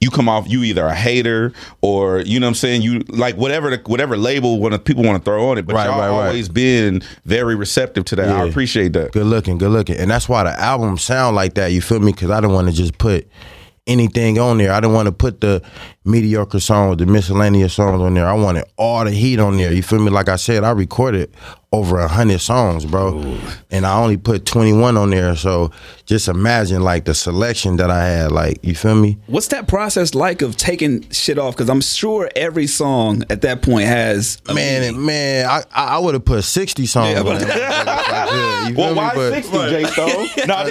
[0.00, 3.34] you come off you either a hater or you know what I'm saying you like
[3.36, 5.66] whatever the, whatever label when people want to throw on it.
[5.66, 6.26] But Right, y'all right, right.
[6.28, 8.28] always been very receptive to that.
[8.28, 9.12] I appreciate that.
[9.12, 9.96] Good looking, good looking.
[9.96, 12.12] And that's why the album sound like that, you feel me?
[12.12, 13.26] Because I didn't want to just put
[13.86, 14.72] anything on there.
[14.72, 15.62] I didn't want to put the
[16.04, 18.26] mediocre songs, the miscellaneous songs on there.
[18.26, 19.72] I wanted all the heat on there.
[19.72, 20.10] You feel me?
[20.10, 21.32] Like I said, I recorded
[21.72, 23.38] over a hundred songs, bro.
[23.70, 25.34] And I only put 21 on there.
[25.36, 25.72] So
[26.06, 28.32] just imagine like the selection that I had.
[28.32, 29.18] Like, you feel me?
[29.26, 31.54] What's that process like of taking shit off?
[31.56, 35.04] Because I'm sure every song at that point has a Man, meaning.
[35.06, 38.66] man, I I, I would have put 60 songs Yeah, but- there.
[38.70, 40.28] You Well, why But- sixty, J Stone?
[40.48, 40.64] no,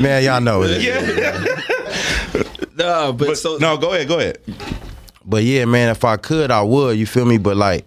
[0.00, 0.82] man, y'all know it.
[2.76, 4.38] No, but, but, so no, go ahead, go ahead.
[5.24, 6.96] But yeah, man, if I could, I would.
[6.98, 7.38] You feel me?
[7.38, 7.84] But like,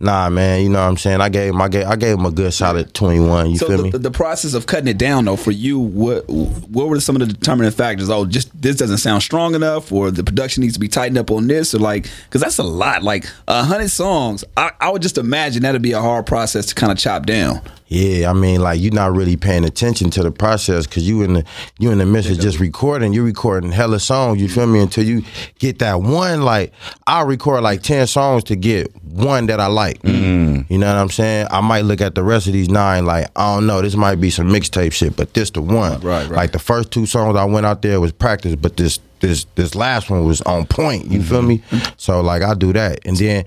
[0.00, 1.20] Nah, man, you know what I'm saying.
[1.20, 3.50] I gave him, I gave, I gave him a good solid 21.
[3.50, 3.90] You So feel the, me?
[3.90, 7.26] the process of cutting it down, though, for you, what what were some of the
[7.34, 8.08] determining factors?
[8.08, 11.32] Oh, just this doesn't sound strong enough, or the production needs to be tightened up
[11.32, 13.02] on this, or like, because that's a lot.
[13.02, 16.76] Like a hundred songs, I, I would just imagine that'd be a hard process to
[16.76, 17.60] kind of chop down.
[17.88, 21.32] Yeah, I mean, like you're not really paying attention to the process because you in
[21.32, 21.44] the
[21.78, 23.14] you in the midst of just recording.
[23.14, 24.40] You're recording hella songs.
[24.40, 24.80] You feel me?
[24.80, 25.22] Until you
[25.58, 26.42] get that one.
[26.42, 26.72] Like
[27.06, 30.02] I record like ten songs to get one that I like.
[30.02, 30.70] Mm-hmm.
[30.70, 31.46] You know what I'm saying?
[31.50, 33.80] I might look at the rest of these nine like I don't know.
[33.80, 36.00] This might be some mixtape shit, but this the one.
[36.00, 36.30] Right, right.
[36.30, 39.74] Like the first two songs I went out there was practice, but this this this
[39.74, 41.10] last one was on point.
[41.10, 41.58] You feel me?
[41.70, 41.94] Mm-hmm.
[41.96, 43.46] So like I do that, and then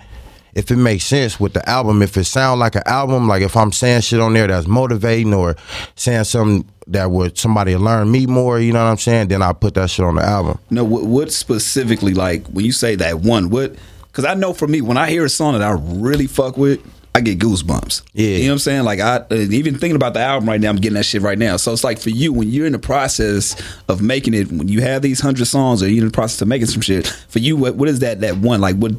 [0.54, 3.56] if it makes sense with the album, if it sound like an album, like if
[3.56, 5.56] I'm saying shit on there that's motivating or
[5.96, 9.30] saying something that would somebody learn me more, you know what I'm saying?
[9.30, 10.60] Then I put that shit on the album.
[10.70, 13.76] No, what, what specifically, like when you say that one, what?
[14.08, 16.82] Because I know for me, when I hear a song that I really fuck with,
[17.14, 18.04] I get goosebumps.
[18.14, 18.28] Yeah.
[18.28, 18.84] you know what I'm saying.
[18.84, 21.38] Like I uh, even thinking about the album right now, I'm getting that shit right
[21.38, 21.58] now.
[21.58, 24.82] So it's like for you, when you're in the process of making it, when you
[24.82, 27.58] have these hundred songs, or you're in the process of making some shit, for you,
[27.58, 28.22] what, what is that?
[28.22, 28.94] That one, like what?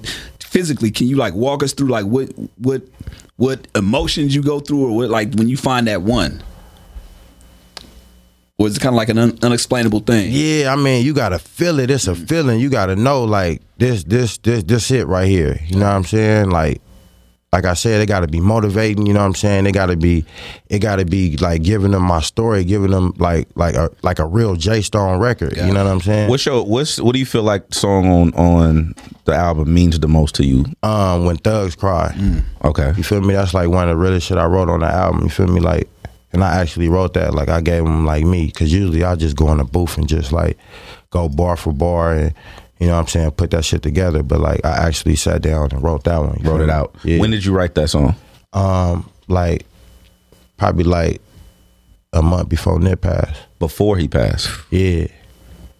[0.53, 2.83] Physically, can you like walk us through like what what
[3.37, 6.43] what emotions you go through, or what like when you find that one?
[8.59, 10.29] Or is it kind of like an un- unexplainable thing?
[10.31, 11.91] Yeah, I mean, you gotta feel it.
[11.91, 12.29] It's a mm.
[12.29, 12.61] feeling.
[12.61, 15.59] You gotta know, like this, this, this, this it right here.
[15.69, 16.51] You know what I'm saying?
[16.51, 16.83] Like,
[17.53, 19.07] like I said, it gotta be motivating.
[19.07, 19.67] You know what I'm saying?
[19.67, 20.25] It gotta be,
[20.71, 24.25] it gotta be like giving them my story, giving them like, like a, like a
[24.27, 25.55] real J Stone record.
[25.57, 26.31] You know what I'm saying?
[26.31, 28.95] What's your what's what do you feel like the song on on
[29.27, 30.65] the album means the most to you?
[30.83, 32.17] um, when thugs cry.
[32.65, 32.95] Okay.
[32.97, 33.35] You feel me?
[33.35, 35.25] That's like one of the realest shit I wrote on the album.
[35.25, 35.61] You feel me?
[35.61, 35.91] Like,
[36.33, 37.35] and I actually wrote that.
[37.35, 40.09] Like, I gave them like me, because usually I just go in the booth and
[40.09, 40.57] just like
[41.11, 42.35] go bar for bar and.
[42.83, 43.31] You know what I'm saying?
[43.33, 46.43] Put that shit together, but like I actually sat down and wrote that one.
[46.43, 46.93] Wrote it out.
[47.05, 47.21] Yeah.
[47.21, 48.17] When did you write that song?
[48.53, 49.67] um like
[50.57, 51.21] probably like
[52.13, 53.41] a month before Nip passed.
[53.61, 54.49] Before he passed.
[54.71, 55.07] Yeah.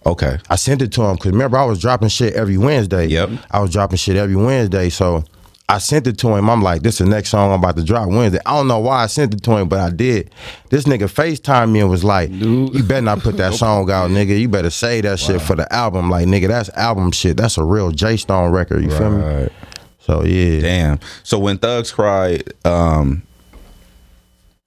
[0.07, 0.39] Okay.
[0.49, 3.07] I sent it to him because remember I was dropping shit every Wednesday.
[3.07, 3.31] Yep.
[3.51, 5.25] I was dropping shit every Wednesday, so
[5.69, 6.51] I sent it to him.
[6.51, 8.41] I'm like, this is the next song I'm about to drop Wednesday.
[8.45, 10.31] I don't know why I sent it to him, but I did.
[10.71, 12.75] This nigga FaceTime me and was like, Dude.
[12.75, 14.39] you better not put that song out, nigga.
[14.39, 16.11] You better say that shit for the album.
[16.11, 17.37] Like, nigga, that's album shit.
[17.37, 18.83] That's a real J Stone record.
[18.83, 19.23] You feel me?
[19.23, 19.53] Right.
[20.01, 20.61] So yeah.
[20.61, 21.01] Damn.
[21.23, 23.23] So when Thugs Cry, um,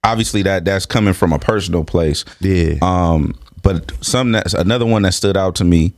[0.02, 2.24] obviously that that's coming from a personal place.
[2.40, 2.76] Yeah.
[2.80, 5.92] Um, but some that's another one that stood out to me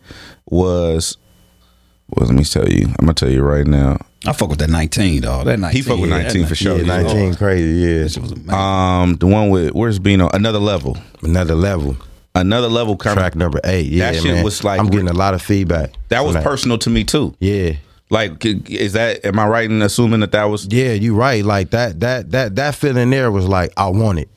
[0.46, 1.16] was.
[2.10, 2.86] Well, let me tell you.
[2.86, 3.98] I'm gonna tell you right now.
[4.26, 5.46] I fuck with that 19, dog.
[5.46, 5.76] That 19.
[5.76, 6.72] He fuck with yeah, 19 that for sure.
[6.78, 7.98] yeah, He's 19 crazy, yeah.
[8.04, 8.50] That was amazing.
[8.50, 10.28] Um, the one with where's Bino?
[10.32, 10.96] Another level.
[11.22, 11.96] Another level.
[12.34, 12.96] Another level.
[12.96, 13.86] Kind Track number eight.
[13.86, 14.44] Yeah, That shit man.
[14.44, 15.92] was like- I'm getting a lot of feedback.
[16.08, 17.34] that was personal to me too.
[17.40, 17.72] Yeah.
[18.10, 19.24] Like, is that?
[19.26, 20.66] Am I right in assuming that that was?
[20.70, 21.44] Yeah, you right.
[21.44, 24.30] Like that that that that feeling there was like I want it.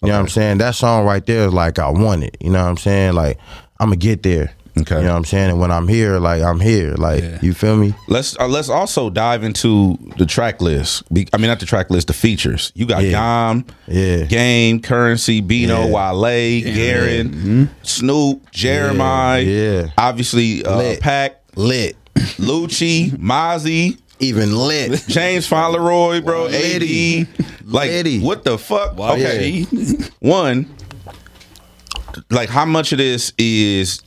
[0.00, 0.58] You know what I'm saying?
[0.58, 2.36] That song right there is like I want it.
[2.40, 3.14] You know what I'm saying?
[3.14, 3.36] Like
[3.80, 4.52] I'm gonna get there.
[4.80, 4.96] Okay.
[4.96, 5.50] You know what I'm saying?
[5.50, 6.94] And when I'm here, like I'm here.
[6.94, 7.38] Like Yeah.
[7.42, 7.94] you feel me?
[8.08, 11.12] Let's uh, let's also dive into the track list.
[11.12, 12.72] Be, I mean, not the track list, the features.
[12.74, 13.12] You got Yeah.
[13.12, 14.24] Dom, Yeah.
[14.24, 16.12] Game, Curren$y, Bino, Yeah.
[16.14, 19.86] Wale, Garen, Snoop, Jeremiah, Yeah.
[19.98, 21.00] obviously uh, Lit.
[21.00, 21.96] Pack, Lit.
[22.38, 25.02] Lucci, Mozzy, Even lit.
[25.08, 27.22] James Fauntleroy, bro, Litty.
[27.22, 27.28] AD.
[27.64, 28.20] Like, Litty.
[28.20, 28.96] what the fuck?
[28.98, 29.62] Wow, okay,
[30.20, 30.66] one,
[32.30, 34.00] like how much of this is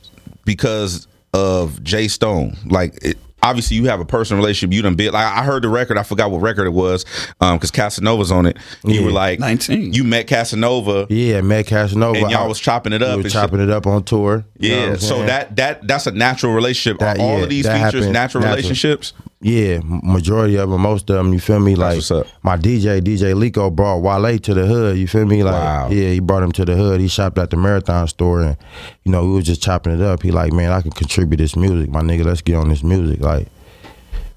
[0.44, 2.56] because of J Stone?
[2.66, 4.74] Like, it, obviously you have a personal relationship.
[4.74, 5.12] You done built.
[5.14, 5.98] Like, I heard the record.
[5.98, 7.04] I forgot what record it was
[7.40, 8.56] um, because Casanova's on it.
[8.84, 9.04] You Yeah.
[9.06, 9.92] were like 19.
[9.92, 11.06] You met Casanova.
[11.10, 12.18] Yeah, met Casanova.
[12.20, 13.68] And y'all I- was chopping it up We were chopping shit.
[13.68, 14.44] it up on tour.
[14.58, 17.00] You know Yeah, so that that that's a natural relationship.
[17.00, 18.56] That- all yeah, of these features happened natural natural.
[18.56, 19.12] relationships?
[19.46, 21.34] Yeah, majority of them, most of them.
[21.34, 21.74] You feel me?
[21.76, 22.26] Like what's up.
[22.42, 24.96] my DJ, DJ Lico, brought Wale to the hood.
[24.96, 25.42] You feel me?
[25.44, 25.88] Like Wow.
[25.90, 26.98] yeah, he brought him to the hood.
[26.98, 28.56] He shopped at the Marathon store, and
[29.04, 30.22] you know we was just chopping it up.
[30.22, 32.24] He like, man, I can contribute this music, my nigga.
[32.24, 33.20] Let's get on this music.
[33.20, 33.48] Like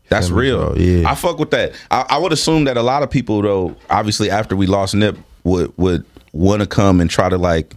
[0.10, 0.74] That's real.
[0.74, 0.76] bro?
[0.76, 1.10] Yeah.
[1.10, 1.72] I fuck with that.
[1.90, 5.18] I, I would assume that a lot of people though, obviously after we lost Nip,
[5.46, 7.74] would would want to come and try to like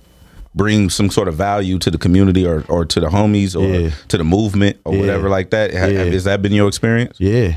[0.55, 3.91] bring some sort of value to the community or, or to the homies or Yeah.
[4.09, 5.01] to the movement or Yeah.
[5.01, 5.73] whatever like that.
[5.73, 6.05] Ha- Yeah.
[6.05, 7.17] Has that been your experience?
[7.21, 7.57] yeah,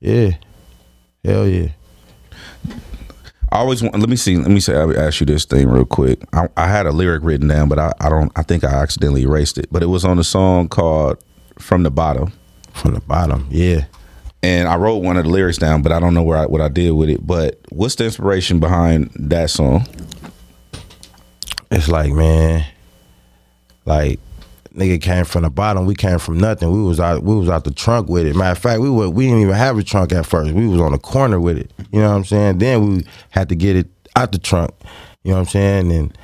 [0.00, 0.30] yeah,
[1.24, 1.68] hell yeah.
[3.50, 3.98] I always want.
[3.98, 4.36] Let me see.
[4.38, 4.74] Let me say.
[4.74, 6.22] I'll ask you this thing real quick.
[6.32, 8.32] I, I had a lyric written down, but I, I don't.
[8.34, 9.66] I think I accidentally erased it.
[9.70, 11.22] But it was on a song called
[11.58, 12.32] "From the Bottom."
[12.72, 13.84] From the bottom, yeah.
[14.42, 16.62] and I wrote one of the lyrics down, but I don't know where I, what
[16.62, 17.26] I did with it.
[17.26, 19.86] But what's the inspiration behind that song?
[21.72, 22.64] It's like man,
[23.86, 24.20] like
[24.74, 25.86] nigga came from the bottom.
[25.86, 26.70] We came from nothing.
[26.70, 27.22] We was out.
[27.22, 28.36] We was out the trunk with it.
[28.36, 30.52] Matter of fact, we were, we didn't even have a trunk at first.
[30.52, 31.70] We was on the corner with it.
[31.90, 32.58] You know what I'm saying?
[32.58, 34.70] Then we had to get it out the trunk.
[35.22, 35.92] You know what I'm saying?
[35.92, 36.18] And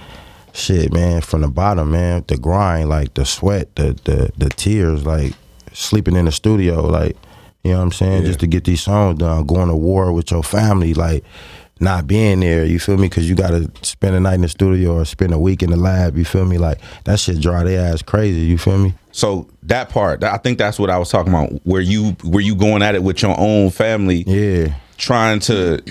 [0.53, 5.05] shit, man, from the bottom, man, the grind, like the sweat, the the the tears,
[5.07, 5.35] like
[5.73, 7.17] sleeping in the studio, like
[7.65, 10.31] you know what I'm saying, just to get these songs done, going to war with
[10.31, 11.25] your family, like
[11.81, 13.09] not being there, you feel me?
[13.09, 15.71] Because you got to spend a night in the studio or spend a week in
[15.71, 16.59] the lab, you feel me?
[16.59, 18.95] Like that shit drive their ass crazy, you feel me?
[19.12, 21.51] So that part, I think that's what I was talking about.
[21.64, 25.83] Where you were you going at it with your own family, Yeah, trying to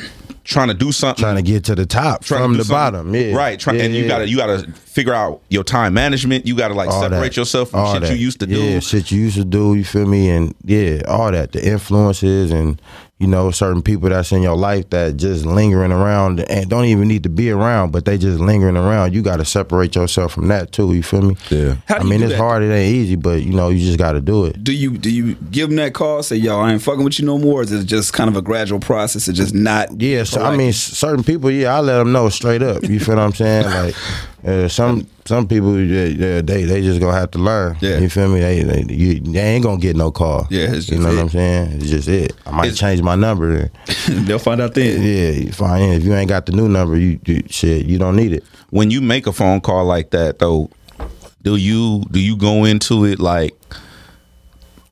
[0.47, 3.13] trying to do something, trying to get to the top trying to from the bottom,
[3.13, 3.59] yeah, right?
[3.59, 4.07] Try, yeah, and you yeah.
[4.07, 6.47] gotta you gotta figure out your time management.
[6.47, 7.37] You gotta like All separate that.
[7.37, 8.11] yourself from All shit that.
[8.11, 8.55] you used to do.
[8.55, 10.29] Yeah, shit you used to do, you feel me?
[10.29, 11.51] And yeah, all that.
[11.51, 12.81] The influences and,
[13.19, 17.07] you know, certain people that's in your life that just lingering around and don't even
[17.07, 19.13] need to be around, but they just lingering around.
[19.15, 21.35] You got to separate yourself from that too, you feel me?
[21.49, 21.77] Yeah.
[21.87, 22.37] How do I you mean, do it's that?
[22.37, 24.63] hard, it ain't easy, but, you know, you just got to do it.
[24.63, 26.21] Do you do you give them that call?
[26.21, 27.61] Say, yo, I ain't fucking with you no more.
[27.61, 29.99] Or is it just kind of a gradual process of just not?
[29.99, 32.83] Yeah, so, I mean, certain people, yeah, I let them know straight up.
[32.83, 33.65] You feel what I'm saying?
[33.65, 33.95] Like,
[34.47, 37.75] uh, some some people, yeah, yeah, they they just gonna have to learn.
[37.81, 37.97] Yeah.
[37.97, 38.39] You feel me?
[38.39, 40.47] They, they, you, they ain't gonna get no call.
[40.49, 41.15] Yeah, it's you know it.
[41.15, 41.71] what I'm saying?
[41.81, 42.33] It's just it.
[42.45, 43.69] I might It's- change my number.
[44.07, 45.01] They'll find out then.
[45.01, 45.89] Yeah, you fine.
[45.91, 48.43] If you ain't got the new number, you, you shit, you don't need it.
[48.69, 50.69] when you make a phone call like that though
[51.43, 53.55] do you do you go into it like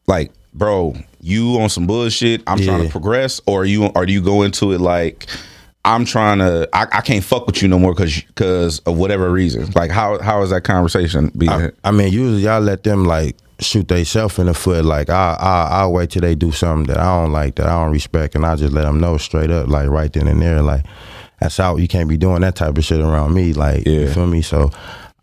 [0.07, 4.21] like bro you on some bullshit i'm trying to progress or you or do you
[4.21, 5.27] go into it like
[5.85, 9.31] i'm trying to i, I can't fuck with you no more because because of whatever
[9.31, 13.05] reason like how how is that conversation being I, I mean, usually y'all let them
[13.05, 14.83] like shoot theyself in the foot.
[14.83, 17.81] Like I, I, I'll wait till they do something that I don't like, that I
[17.83, 20.61] don't respect, and I just let them know straight up, like right then and there,
[20.61, 20.83] like
[21.39, 21.77] that's out.
[21.77, 23.53] You can't be doing that type of shit around me.
[23.53, 23.99] Like Yeah.
[24.01, 24.41] you feel me?
[24.41, 24.71] So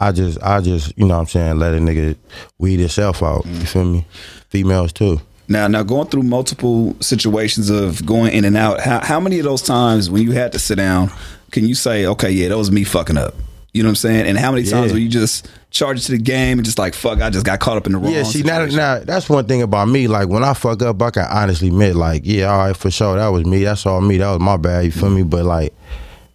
[0.00, 2.16] I just, I just, you know, what I'm saying, let a nigga
[2.58, 3.44] weed himself out.
[3.44, 4.06] You feel me?
[4.48, 5.20] Females too.
[5.52, 9.44] Now, now going through multiple situations of going in and out, how, how many of
[9.44, 11.10] those times when you had to sit down,
[11.50, 13.34] can you say, okay, yeah, that was me fucking up?
[13.72, 14.26] You know what I'm saying?
[14.26, 14.92] And how many times Yeah.
[14.94, 17.76] were you just charged to the game and just like, fuck, I just got caught
[17.76, 20.08] up in the wrong Yeah, see now, now that's one thing about me.
[20.08, 23.16] Like when I fuck up, I can honestly admit, like, yeah, all right, for sure,
[23.16, 23.64] that was me.
[23.64, 24.18] That's all me.
[24.18, 24.84] That was my bad.
[24.84, 25.16] You feel mm-hmm.
[25.16, 25.22] me?
[25.22, 25.74] But like,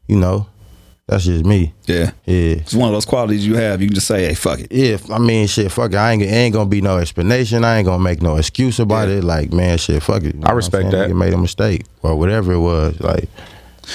[0.07, 0.47] you know,
[1.07, 1.73] that's just me.
[1.85, 2.11] Yeah.
[2.25, 2.55] Yeah.
[2.55, 3.81] It's one of those qualities you have.
[3.81, 4.71] You can just say, hey, fuck it.
[4.71, 5.97] Yeah, I mean, shit, fuck it.
[5.97, 7.63] I ain't, ain't gonna be no explanation.
[7.63, 9.23] I ain't gonna make no excuse about it.
[9.23, 10.35] Like, man, shit, fuck it.
[10.35, 11.07] You I'm respect that.
[11.07, 12.99] You made a mistake or whatever it was.
[12.99, 13.29] Like,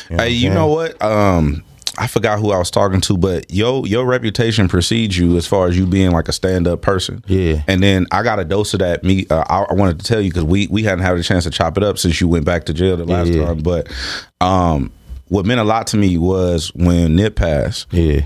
[0.08, 1.62] you know hey you I'm know what um
[1.98, 5.68] I forgot who I was talking to, but yo, your reputation precedes you as far
[5.68, 7.22] as you being like a stand up person.
[7.26, 7.62] Yeah.
[7.68, 9.04] And then I got a dose of that.
[9.04, 11.44] Me, uh, I, I wanted to tell you because we we hadn't had a chance
[11.44, 13.44] to chop it up since you went back to jail the last yeah.
[13.44, 13.58] time.
[13.58, 13.92] But
[14.40, 14.90] um,
[15.32, 17.86] what meant a lot to me was when Nip passed.
[17.90, 18.20] Yeah,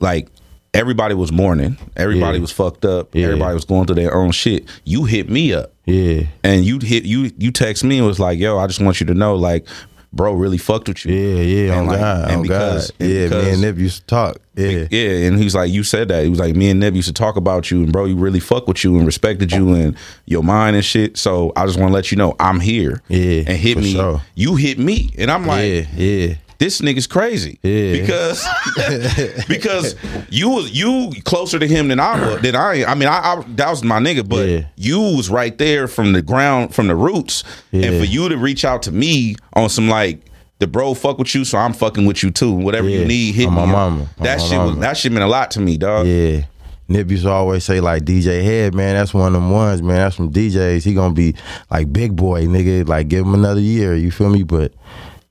[0.00, 0.26] Like
[0.74, 2.42] everybody was mourning, everybody Yeah.
[2.42, 3.26] was fucked up, Yeah.
[3.26, 4.64] everybody was going through their own shit.
[4.84, 8.38] You hit me up yeah, and you hit you you text me and was like,
[8.38, 9.64] "Yo, I just want you to know, like,
[10.12, 11.70] bro, really fucked with you." yeah, yeah.
[11.72, 12.96] And On like- God, and on because- God.
[13.00, 14.36] and Yeah, me because- and Nip used to talk.
[14.56, 16.22] Yeah, Yeah, and he's like, you said that.
[16.24, 18.40] He was like, me and Nip used to talk about you, and bro, you really
[18.40, 19.96] fuck with you and respected you and
[20.26, 21.16] your mind and shit.
[21.16, 23.00] So I just want to let you know I'm here.
[23.08, 23.92] Yeah, and hit me.
[23.92, 24.20] sure.
[24.34, 26.34] You hit me, and I'm like, yeah, yeah.
[26.60, 27.58] This nigga's crazy.
[27.64, 27.92] Yeah.
[28.00, 28.46] because
[29.48, 29.96] because
[30.30, 32.42] you was you closer to him than I was.
[32.42, 32.84] Than I.
[32.84, 34.66] I mean, I, I that was my nigga, but Yeah.
[34.76, 37.42] you was right there from the ground, from the roots,
[37.72, 40.20] and for you to reach out to me on some like.
[40.60, 42.52] The bro fuck with you, so I'm fucking with you too.
[42.52, 43.60] Whatever you need, hit On me.
[43.62, 44.06] my mama.
[44.18, 44.80] That my shit was mama.
[44.82, 46.06] that shit meant a lot to me, dog.
[46.06, 46.42] Yeah.
[46.86, 49.96] Nip used to always say like DJ Head, man, that's one of them ones, man.
[49.96, 50.84] That's from DJs.
[50.84, 51.34] He gonna be
[51.70, 52.86] like big boy, nigga.
[52.86, 54.42] Like give him another year, you feel me?
[54.42, 54.74] But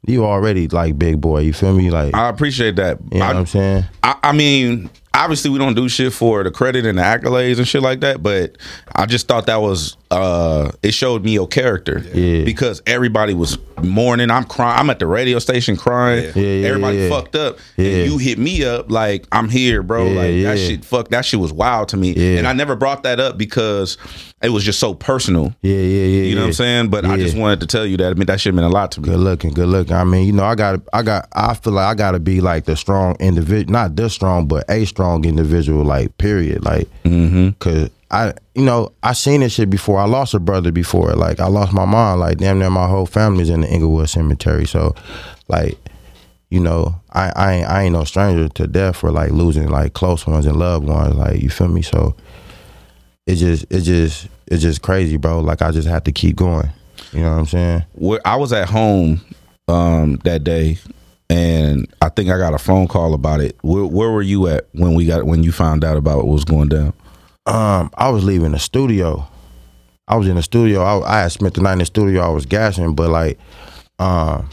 [0.06, 1.90] you already like big boy, you feel me?
[1.90, 3.00] Like I appreciate that.
[3.12, 3.86] you know I, what I'm saying?
[4.04, 7.68] I, I mean, obviously we don't do shit for the credit and the accolades and
[7.68, 8.58] shit like that, but
[8.96, 12.00] I just thought that was uh it showed me your character.
[12.14, 12.44] Yeah.
[12.44, 14.32] Because everybody was mourning.
[14.32, 14.80] I'm crying.
[14.80, 16.32] I'm at the radio station crying.
[16.36, 17.10] Yeah, yeah, everybody yeah.
[17.10, 17.58] fucked up.
[17.78, 20.08] And you hit me up like I'm here, bro.
[20.08, 22.38] Like that shit fuck that shit was wild to me.
[22.38, 23.98] And I never brought that up because
[24.42, 25.54] it was just so personal.
[25.62, 26.24] Yeah, yeah, yeah.
[26.24, 26.89] You know what I'm saying?
[26.89, 28.12] But I just wanted to tell you that.
[28.12, 29.10] I mean that shit meant a lot to me.
[29.10, 29.96] Good looking, good looking.
[29.96, 32.42] I mean, you know, I got, I got, I feel like I got to be
[32.42, 35.84] like the strong individual, not the strong, but a strong individual.
[35.84, 36.63] Like, period.
[36.63, 37.50] Like, mm-hmm.
[37.60, 40.00] cause I, you know, I seen this shit before.
[40.00, 41.13] I lost a brother before.
[41.13, 42.19] Like, I lost my mom.
[42.19, 44.65] Like, damn near my whole family's in the Inglewood Cemetery.
[44.65, 44.95] So,
[45.48, 45.78] like,
[46.50, 49.93] you know, I, I, ain't, I ain't no stranger to death or like losing like
[49.93, 51.15] close ones and loved ones.
[51.15, 51.84] Like, you feel me?
[51.84, 52.15] So,
[53.28, 55.41] it just, it just, it's just crazy, bro.
[55.41, 56.69] Like, I just have to keep going.
[57.13, 57.86] You know what I'm saying?
[57.93, 59.22] where I was at home
[59.67, 60.78] um, that day,
[61.30, 63.56] and I think I got a phone call about it.
[63.62, 66.43] Where, where were you at when we got when you found out about what was
[66.43, 66.93] going down?
[67.45, 69.28] Um, I was leaving the studio.
[70.08, 70.82] I was in the studio.
[70.82, 72.21] I, I had spent the night in the studio.
[72.21, 73.39] I was gassing, but like,
[73.99, 74.49] um,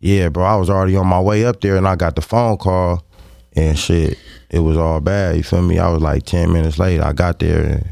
[0.00, 2.56] yeah, bro, I was already on my way up there, and I got the phone
[2.58, 3.04] call,
[3.54, 4.18] and shit,
[4.50, 5.36] it was all bad.
[5.36, 5.78] You feel me?
[5.78, 7.00] I was like ten minutes late.
[7.00, 7.86] I got there, and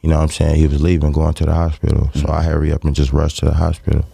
[0.00, 2.10] you know what I'm saying he was leaving, going to the hospital.
[2.14, 4.04] So I hurry up and just rushed to the hospital.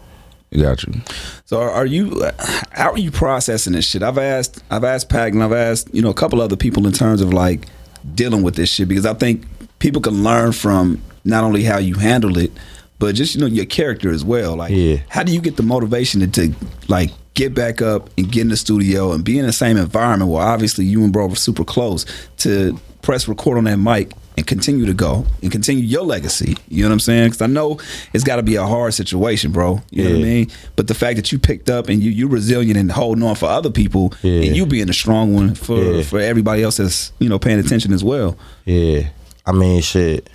[0.57, 1.01] Got you.
[1.45, 2.23] So are, are you?
[2.71, 4.03] How are you processing this shit?
[4.03, 6.93] I've asked, I've asked Pac, and I've asked you know a couple other people in
[6.93, 7.67] terms of like
[8.15, 9.45] dealing with this shit because I think
[9.79, 12.53] people can learn from not only how you handle it,
[12.99, 14.57] but just you know your character as well.
[14.57, 14.97] Like, Yeah.
[15.09, 16.55] how do you get the motivation to, to
[16.89, 20.31] like get back up and get in the studio and be in the same environment
[20.31, 22.05] where obviously you and bro were super close
[22.39, 26.57] to press record on that mic and continue to go and continue your legacy.
[26.69, 27.25] You know what I'm saying?
[27.31, 27.79] Because I know
[28.13, 29.83] it's got to be a hard situation, bro.
[29.91, 30.51] You know what I mean?
[30.77, 33.47] But the fact that you picked up and you you resilient and holding on for
[33.47, 34.43] other people, Yeah.
[34.47, 36.03] and you being a strong one for Yeah.
[36.03, 38.37] for everybody else that's you know paying attention as well.
[38.65, 39.09] Yeah.
[39.45, 40.31] I mean, shit,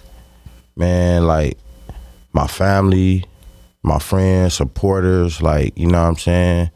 [0.75, 1.57] man, like
[2.33, 3.23] my family,
[3.83, 6.69] my friends, supporters, like, you know what I'm saying?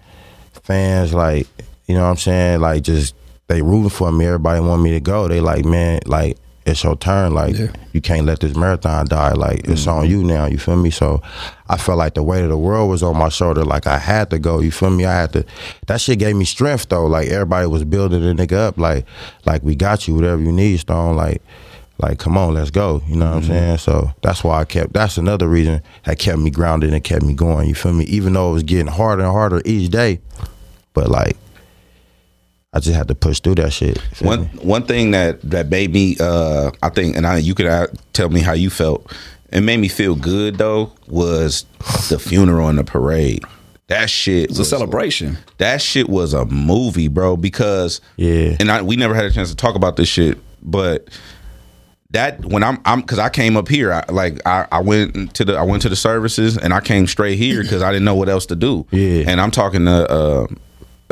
[0.63, 1.45] Fans, like,
[1.87, 2.61] you know what I'm saying?
[2.61, 3.13] Like, just,
[3.47, 4.25] they rooting for me.
[4.25, 5.27] Everybody want me to go.
[5.27, 7.33] They like, man, like, it's your turn.
[7.33, 7.67] Like, Yeah.
[7.93, 9.31] you can't let this marathon die.
[9.31, 9.89] Like, it's mm-hmm.
[9.89, 10.45] on you now.
[10.45, 10.91] You feel me?
[10.91, 11.21] So
[11.67, 13.63] I felt like the weight of the world was on my shoulder.
[13.63, 14.59] Like, I had to go.
[14.59, 15.05] You feel me?
[15.05, 15.45] I had to.
[15.87, 17.07] That shit gave me strength, though.
[17.07, 18.77] Like, everybody was building the nigga up.
[18.77, 19.05] Like,
[19.45, 21.15] like we got you, whatever you need, Stone.
[21.15, 21.41] Like,
[22.01, 23.51] like come on let's go you know what i'm mm-hmm.
[23.51, 27.23] saying so that's why i kept that's another reason that kept me grounded and kept
[27.23, 30.19] me going you feel me even though it was getting harder and harder each day
[30.93, 31.37] but like
[32.73, 34.47] i just had to push through that shit One me?
[34.61, 38.29] one thing that that made me, uh, I think, and I you could uh, tell
[38.29, 39.11] me how you felt.
[39.51, 41.65] It made me feel good though was
[42.09, 43.43] the funeral and the parade.
[43.87, 45.37] That shit was a celebration.
[45.57, 47.35] That shit was a movie, bro.
[47.35, 48.55] Because Yeah.
[48.59, 51.09] and I we never had a chance to talk about this shit, but
[52.11, 55.43] that when I'm I'm because I came up here, I, like I, I went to
[55.43, 58.15] the I went to the services and I came straight here because I didn't know
[58.15, 58.85] what else to do.
[58.91, 59.25] Yeah.
[59.27, 60.09] and I'm talking to.
[60.09, 60.47] Uh,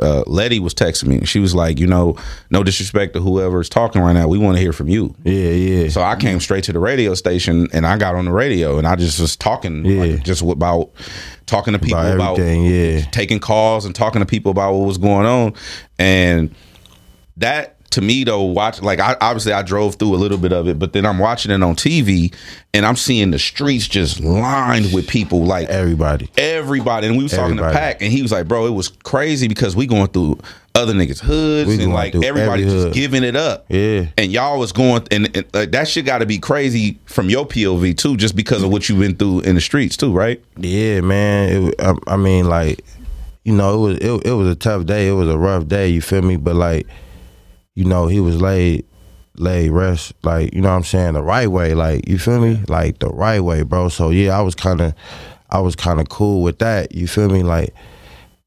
[0.01, 1.25] uh, Letty was texting me.
[1.25, 2.17] She was like, you know,
[2.49, 4.27] no disrespect to whoever is talking right now.
[4.27, 5.15] We want to hear from you.
[5.23, 8.31] yeah yeah So I came straight to the radio station and I got on the
[8.31, 10.01] radio and I just was talking, Yeah.
[10.15, 10.91] like, just about
[11.45, 13.01] talking to people About about, yeah.
[13.11, 15.53] taking calls and talking to people about what was going on.
[15.97, 16.53] And
[17.37, 20.67] that to me though, watch like I obviously I drove through a little bit of
[20.67, 22.33] it, but then I'm watching it on TV
[22.73, 27.07] and I'm seeing the streets just lined with people like everybody everybody.
[27.07, 29.75] And we was talking to Pac, and he was like, "Bro, it was crazy because
[29.75, 30.39] we going through
[30.75, 34.05] other niggas' hoods We and like everybody every just giving it up." Yeah.
[34.17, 37.47] and y'all was going, and, and uh, that shit got to be crazy from your
[37.47, 40.43] POV too, just because of what you've been through in the streets too, right?
[40.57, 41.67] Yeah, man.
[41.67, 42.83] It, I, I mean, like,
[43.43, 45.07] you know, it was it, it was a tough day.
[45.07, 45.89] It was a rough day.
[45.89, 46.37] You feel me?
[46.37, 46.87] But like,
[47.75, 48.85] you know, he was laid
[49.35, 50.13] laid rest.
[50.23, 51.13] Like, you know what I'm saying?
[51.13, 51.73] The right way.
[51.73, 52.61] Like, you feel me?
[52.67, 53.89] Like the right way, bro.
[53.89, 54.93] So yeah, I was kind of,
[55.49, 56.93] I was kind of cool with that.
[56.95, 57.43] You feel me?
[57.43, 57.73] Like.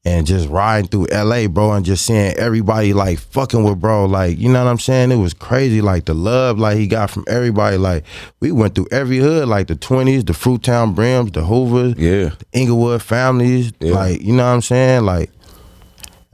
[0.05, 4.37] And just riding through LA, bro, and just seeing everybody like fucking with bro, like
[4.37, 5.13] you know what I'm saying.
[5.13, 7.77] It was crazy, like the love like he got from everybody.
[7.77, 8.03] Like
[8.41, 12.31] we went through every hood, like the twenties, the Fruittown Brims, the Hoovers, Yeah.
[12.51, 13.93] Inglewood families, Yeah.
[13.93, 15.31] like you know what I'm saying, like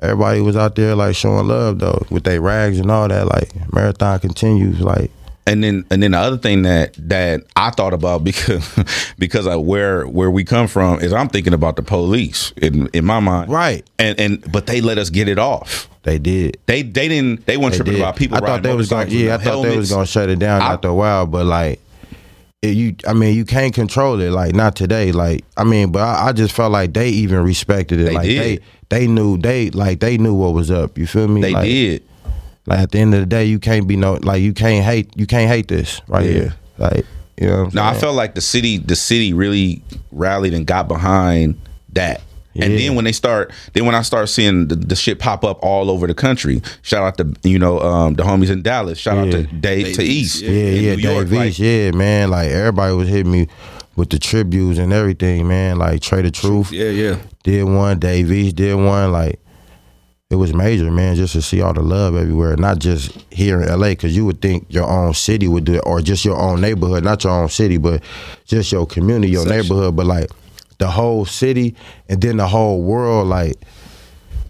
[0.01, 3.27] everybody was out there like showing love though with their rags and all that.
[3.27, 5.11] Like marathon continues, like
[5.47, 8.67] And then and then the other thing that that I thought about because
[9.17, 13.05] because of where where we come from is I'm thinking about the police in in
[13.05, 13.85] my mind, Right.
[13.97, 15.89] And and but they let us get it off.
[16.03, 16.57] they did.
[16.65, 18.01] They they didn't they weren't They tripping did.
[18.01, 18.37] about people.
[18.37, 20.73] I thought they was gonna, yeah, I thought they was gonna shut it down I-
[20.73, 21.79] after a while, but like.
[22.61, 24.31] You, I mean, you can't control it.
[24.31, 25.13] Like not today.
[25.13, 28.03] Like I mean, but I, I just felt like they even respected it.
[28.05, 28.61] They like did.
[28.89, 30.97] they, they knew they like they knew what was up.
[30.97, 31.39] You feel me?
[31.41, 32.03] They like, did.
[32.65, 35.15] Like at the end of the day, you can't be no like you can't hate
[35.15, 36.31] you can't hate this right Yeah.
[36.31, 36.55] here.
[36.77, 37.05] Like
[37.39, 37.69] you know.
[37.73, 41.57] No, I felt like the city, the city really rallied and got behind
[41.93, 42.21] that.
[42.55, 45.59] And then when they start, then when I start seeing the, the shit pop up
[45.61, 49.17] all over the country, shout out to you know um, the homies in Dallas, shout
[49.17, 49.59] out to Yeah.
[49.59, 52.29] Dave to East, Yeah, in yeah, New York, Dave like, yeah, man.
[52.31, 53.47] Like everybody was hitting me
[53.95, 55.77] with the tributes and everything, man.
[55.77, 57.17] Like Trey the Truth Yeah, yeah.
[57.43, 59.11] did one, Dave East did one.
[59.11, 59.39] Like
[60.29, 63.67] it was major, man, just to see all the love everywhere, not just here in
[63.69, 66.61] LA, because you would think your own city would do it, or just your own
[66.61, 68.03] neighborhood, not your own city, but
[68.45, 69.61] just your community, your Section.
[69.61, 70.29] neighborhood, but like
[70.79, 71.75] the whole city
[72.09, 73.55] and then the whole world, like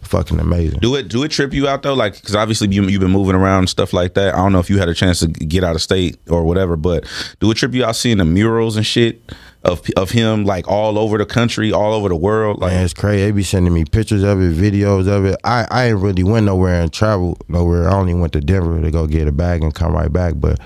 [0.10, 0.80] fucking amazing.
[0.80, 1.94] Do it, do it trip you out though?
[1.94, 4.34] Like, because obviously you, you've been moving around and stuff like that.
[4.34, 6.76] I don't know if you had a chance to get out of state or whatever,
[6.76, 7.06] but
[7.40, 9.22] do it trip you out seeing the murals and shit
[9.64, 12.60] of of him like all over the country, all over the world?
[12.60, 13.24] Like, Man, it's crazy.
[13.26, 15.36] They be sending me pictures of it, videos of it.
[15.44, 17.90] I, I ain't really went nowhere and traveled nowhere.
[17.90, 20.36] I only went to Denver to go get a bag and come right back.
[20.38, 20.60] But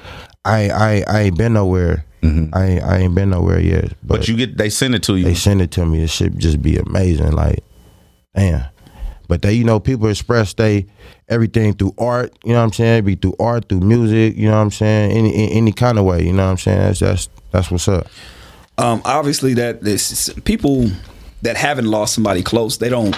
[0.45, 2.05] I I I ain't been nowhere.
[2.53, 3.81] I ain't, I ain't been nowhere yet.
[3.83, 4.07] But, Mm-hmm.
[4.07, 5.23] But you get they send it to you.
[5.25, 6.03] they send it to me.
[6.03, 7.31] It should just be amazing.
[7.31, 7.63] Like,
[8.35, 8.65] damn.
[9.27, 10.85] But they, you know, people express they
[11.29, 12.37] everything through art.
[12.43, 12.99] You know what I'm saying?
[12.99, 14.35] It be through art, through music.
[14.37, 15.11] You know what I'm saying?
[15.11, 16.23] Any any, any kind of way.
[16.25, 16.79] You know what I'm saying?
[16.79, 18.07] That's that's that's what's up.
[18.77, 20.89] um, obviously that this people
[21.41, 23.17] that haven't lost somebody close, they don't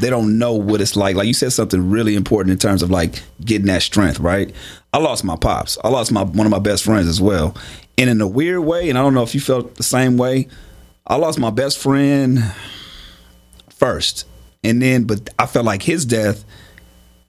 [0.00, 1.16] they don't know what it's like.
[1.16, 4.52] Like you said something really important in terms of like getting that strength, right?
[4.94, 5.76] I lost my pops.
[5.84, 7.54] I lost my one of my best friends as well.
[7.98, 10.48] And in a weird way, and I don't know if you felt the same way,
[11.06, 12.42] I lost my best friend
[13.70, 14.26] first.
[14.64, 16.44] And then but I felt like his death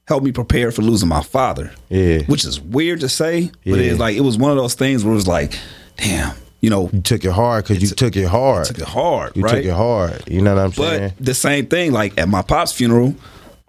[0.07, 1.71] helped me prepare for losing my father.
[1.89, 2.23] Yeah.
[2.23, 3.91] Which is weird to say, but Yeah.
[3.91, 5.57] it's like it was one of those things where it was like,
[5.97, 8.65] damn, you know, You took it hard because you took it hard.
[8.65, 9.55] took it hard, You right?
[9.55, 10.23] took it hard.
[10.27, 11.13] You know what I'm saying?
[11.17, 13.15] But the same thing, like at my pop's funeral,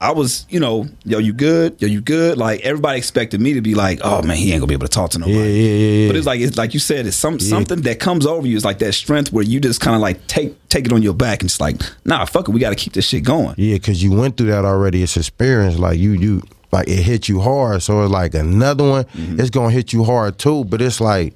[0.01, 1.81] I was, you know, yo, you good?
[1.81, 2.37] Yo, you good?
[2.37, 4.93] Like everybody expected me to be like, oh man, he ain't gonna be able to
[4.93, 5.39] talk to nobody.
[5.39, 6.09] Yeah, yeah, yeah, yeah.
[6.09, 8.57] But it's like it's like you said, it's some something that comes over you.
[8.57, 11.15] It's like that strength where you just kind of like take take it on your
[11.15, 13.55] back and it's like, nah, fuck it, we got to keep this shit going.
[13.57, 15.03] Yeah, because you went through that already.
[15.03, 15.79] It's experience.
[15.79, 16.43] Like you, you,
[16.73, 17.83] like it hit you hard.
[17.83, 19.05] So it's like another one.
[19.05, 19.41] Mm-hmm.
[19.41, 20.65] It's gonna hit you hard too.
[20.65, 21.35] But it's like,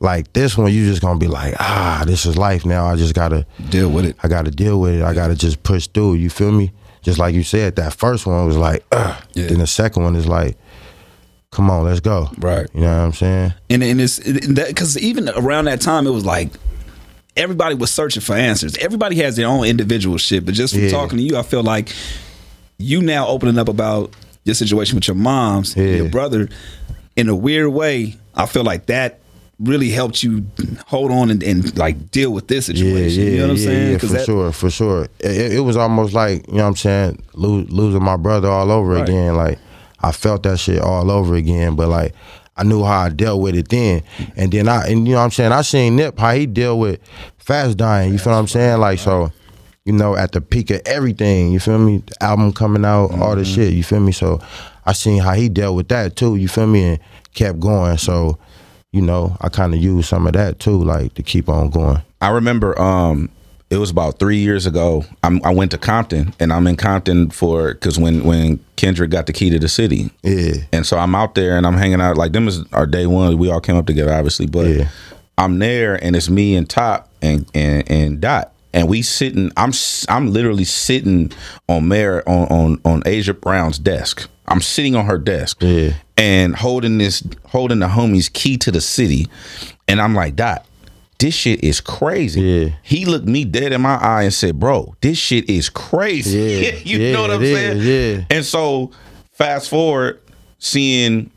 [0.00, 2.86] like this one, you just gonna be like, ah, this is life now.
[2.86, 4.16] I just gotta Deal with it.
[4.22, 5.02] I gotta deal with it.
[5.02, 6.14] I gotta just push through.
[6.14, 6.72] You feel me?
[7.02, 9.22] Just like you said, that first one was like, Ugh.
[9.34, 9.46] Yeah.
[9.46, 10.56] then the second one is like,
[11.50, 12.28] come on, let's go.
[12.38, 12.66] Right.
[12.74, 13.54] You know what I'm saying?
[13.70, 16.50] And and it's that because even around that time, it was like
[17.36, 18.76] everybody was searching for answers.
[18.78, 20.44] Everybody has their own individual shit.
[20.44, 20.90] But just from Yeah.
[20.90, 21.92] talking to you, I feel like
[22.78, 24.12] you now opening up about
[24.44, 25.96] your situation with your moms, and Yeah.
[25.96, 26.48] your brother,
[27.16, 28.16] in a weird way.
[28.34, 29.19] I feel like that
[29.60, 30.44] really helped you
[30.86, 33.22] hold on and, and like deal with this situation.
[33.24, 33.92] yeah, you know what I'm yeah, saying?
[33.92, 35.04] yeah, for that, sure, for sure.
[35.20, 38.70] It, it was almost like you know what I'm saying, lo- losing my brother all
[38.70, 39.02] over Right.
[39.08, 39.36] again.
[39.36, 39.58] Like
[40.00, 42.14] I felt that shit all over again, but like
[42.56, 44.02] I knew how I dealt with it then,
[44.36, 45.52] and then I and you know what I'm saying.
[45.52, 47.00] I seen Nip how he dealt with
[47.38, 48.12] fast dying.
[48.12, 48.80] You feel what I'm saying?
[48.80, 49.32] Like so.
[49.86, 52.02] You know, at the peak of everything, you feel me?
[52.06, 53.54] The album coming out, all the mm-hmm.
[53.54, 54.12] shit, you feel me?
[54.12, 54.38] So
[54.84, 56.84] I seen how he dealt with that too, you feel me?
[56.84, 57.00] And
[57.34, 57.96] kept going.
[57.98, 58.38] So,
[58.92, 62.02] you know, I kind of used some of that too, like to keep on going.
[62.20, 63.30] I remember um
[63.70, 65.04] it was about three years ago.
[65.22, 69.26] I'm, I went to Compton, and I'm in Compton for because when when Kendrick got
[69.26, 70.54] the key to the city, Yeah.
[70.72, 72.16] and so I'm out there and I'm hanging out.
[72.16, 73.38] Like them is our day one.
[73.38, 74.88] We all came up together, obviously, but Yeah.
[75.38, 78.52] I'm there and it's me and Top and and and Dot.
[78.74, 79.52] And we sitting.
[79.56, 79.72] I'm
[80.08, 81.30] I'm literally sitting
[81.68, 84.28] on Mayor on on on Aja Brown's desk.
[84.48, 85.92] I'm sitting on her desk Yeah.
[86.20, 89.26] And holding this holding the homie's key to the city,
[89.88, 90.64] and I'm like Dot.
[91.18, 92.40] This shit is crazy.
[92.40, 92.68] Yeah.
[92.82, 96.70] He looked me dead in my eye and said, "Bro, this shit is crazy." Yeah.
[96.84, 98.18] you Yeah, know what I'm it is, saying?
[98.20, 98.24] yeah.
[98.30, 98.90] And so
[99.32, 100.20] fast forward,
[100.58, 101.30] seeing,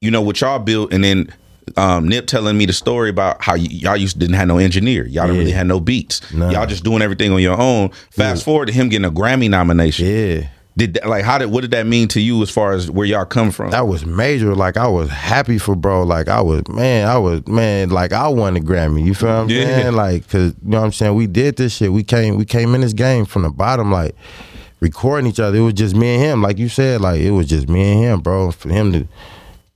[0.00, 1.32] you know, what y'all built, and then
[1.76, 5.04] um, Nip telling me the story about how y- y'all used didn't have no engineer,
[5.06, 6.50] y'all didn't really have no beats, Nah.
[6.50, 7.90] y'all just doing everything on your own.
[8.10, 10.06] Fast forward to him getting a Grammy nomination.
[10.06, 10.48] Yeah.
[10.78, 13.04] Did that, like how did what did that mean to you as far as where
[13.06, 13.70] y'all come from?
[13.72, 14.54] That was major.
[14.54, 16.04] Like I was happy for bro.
[16.04, 19.04] Like I was man, I was man, like I won the Grammy.
[19.04, 19.64] You feel what I'm Yeah.
[19.64, 19.94] saying?
[19.94, 21.14] Like cause you know what I'm saying?
[21.16, 21.92] We did this shit.
[21.92, 24.14] We came we came in this game from the bottom, like
[24.80, 25.58] recording each other.
[25.58, 26.42] It was just me and him.
[26.42, 28.52] Like you said, like it was just me and him, bro.
[28.52, 29.08] For him to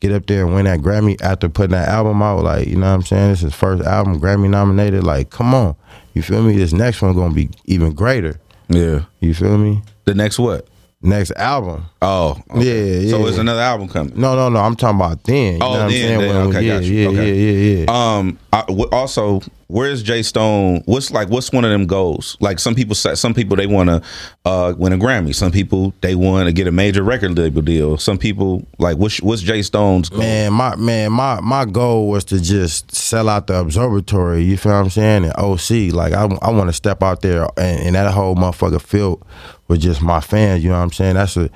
[0.00, 2.88] get up there and win that Grammy after putting that album out, like, you know
[2.88, 3.30] what I'm saying?
[3.30, 5.04] This is his first album, Grammy nominated.
[5.04, 5.76] Like, come on.
[6.14, 6.56] You feel me?
[6.56, 8.38] This next one gonna be even greater.
[8.68, 9.02] yeah.
[9.20, 9.82] You feel me?
[10.04, 10.66] The next what?
[11.04, 11.84] Next album.
[12.00, 13.02] Oh, okay.
[13.04, 13.28] Yeah, So yeah.
[13.28, 14.12] it's another album coming.
[14.20, 14.60] No, no, no.
[14.60, 15.54] I'm talking about then.
[15.54, 16.20] You Oh, know what I'm then, saying?
[16.20, 16.28] then.
[16.36, 16.94] When- Okay, yeah, got you.
[16.94, 17.34] yeah, Okay.
[17.34, 18.16] yeah, yeah, yeah.
[18.18, 18.38] Um.
[18.54, 20.82] I, w- also, where's J Stone?
[20.84, 21.28] What's like?
[21.30, 22.36] What's one of them goals?
[22.40, 24.02] Like some people say, some people they want to
[24.44, 25.34] uh, win a Grammy.
[25.34, 27.96] Some people they want to get a major record label deal.
[27.98, 30.18] Some people like what's what's J Stone's goal?
[30.20, 34.42] Man, my man, my my goal was to just sell out the observatory.
[34.44, 35.24] You feel what I'm saying?
[35.24, 38.80] And OC, like I, I want to step out there and, and that whole motherfucker
[38.82, 39.24] field
[39.68, 40.62] with just my fans.
[40.62, 41.14] You know what I'm saying?
[41.14, 41.50] That's a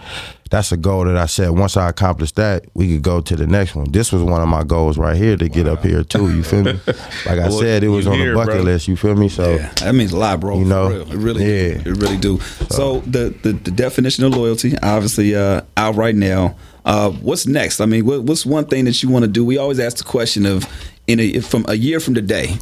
[0.48, 1.52] that's a goal that I set.
[1.52, 3.90] Once I accomplish that, we could go to the next one.
[3.90, 6.34] This was one of my goals right here to get up here too.
[6.34, 6.80] You feel me?
[7.26, 8.62] Like I Well, said, it was on here, the bucket bro.
[8.62, 8.86] list.
[8.86, 9.28] You feel me?
[9.28, 10.58] So Yeah, that means a lot, bro.
[10.58, 10.88] You know?
[10.88, 11.02] real.
[11.12, 11.78] it really, Yeah.
[11.84, 12.38] it really do.
[12.70, 16.54] So the, the the definition of loyalty, obviously, uh, out right now.
[16.84, 17.80] Uh, what's next?
[17.80, 19.44] I mean, what, what's one thing that you want to do?
[19.44, 20.64] We always ask the question of,
[21.08, 22.58] in a, from a year from today,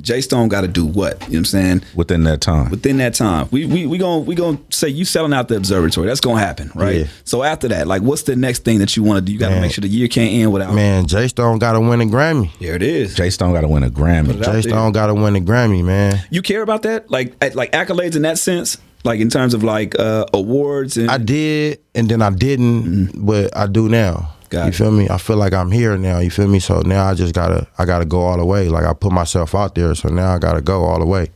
[0.00, 1.14] J Stone got to do what?
[1.22, 1.82] You know what I'm saying?
[1.94, 5.32] Within that time, Within that time, we we we gonna we gonna say you selling
[5.32, 6.06] out the observatory.
[6.06, 6.96] That's gonna happen, right?
[7.00, 7.06] Yeah.
[7.24, 9.32] So after that, like, what's the next thing that you want to do?
[9.32, 10.74] You got to make sure the year can't end without.
[10.74, 12.50] man, J Stone got to win a Grammy.
[12.58, 13.14] There it is.
[13.14, 14.42] J Stone got to win a Grammy.
[14.44, 14.62] Jay.
[14.62, 16.20] Stone got to win a Grammy, man.
[16.30, 17.10] You care about that?
[17.10, 18.78] Like at- like accolades in that sense?
[19.04, 23.56] Like in terms of like uh awards and I did, and then I didn't, but
[23.56, 24.32] I do now.
[24.56, 24.74] Got you it.
[24.74, 25.08] feel me?
[25.08, 26.18] I feel like I'm here now.
[26.18, 26.58] You feel me?
[26.58, 28.68] So now I just gotta I gotta go all the way.
[28.68, 31.30] Like I put myself out there, so now I gotta go all the way.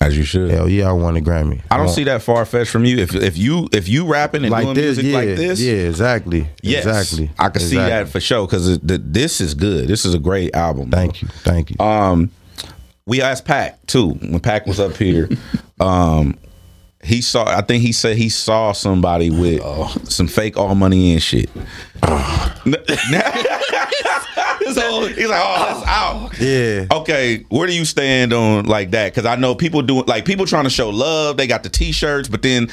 [0.00, 0.50] As you should.
[0.52, 1.60] Hell yeah, I won a Grammy.
[1.72, 2.98] I don't want- see that far fetched from you.
[2.98, 5.72] If if you if you rapping and like doing this, music yeah, like this, yeah,
[5.72, 7.30] exactly, yes, exactly.
[7.36, 9.88] I can see that for sure because this is good.
[9.88, 10.90] This is a great album.
[10.90, 11.00] bro.
[11.00, 11.76] Thank you, thank you.
[11.84, 12.30] Um,
[13.06, 15.28] we asked Pac too when Pac was up here.
[15.80, 16.38] um,
[17.02, 17.44] he saw.
[17.44, 19.62] I think he said he saw somebody with
[20.08, 21.48] some fake all money and shit.
[24.68, 26.38] He's like, oh, that's out.
[26.40, 29.12] yeah, Okay, where do you stand on like that?
[29.12, 31.36] Because I know people doing like people trying to show love.
[31.36, 32.68] They got the T-shirts, but then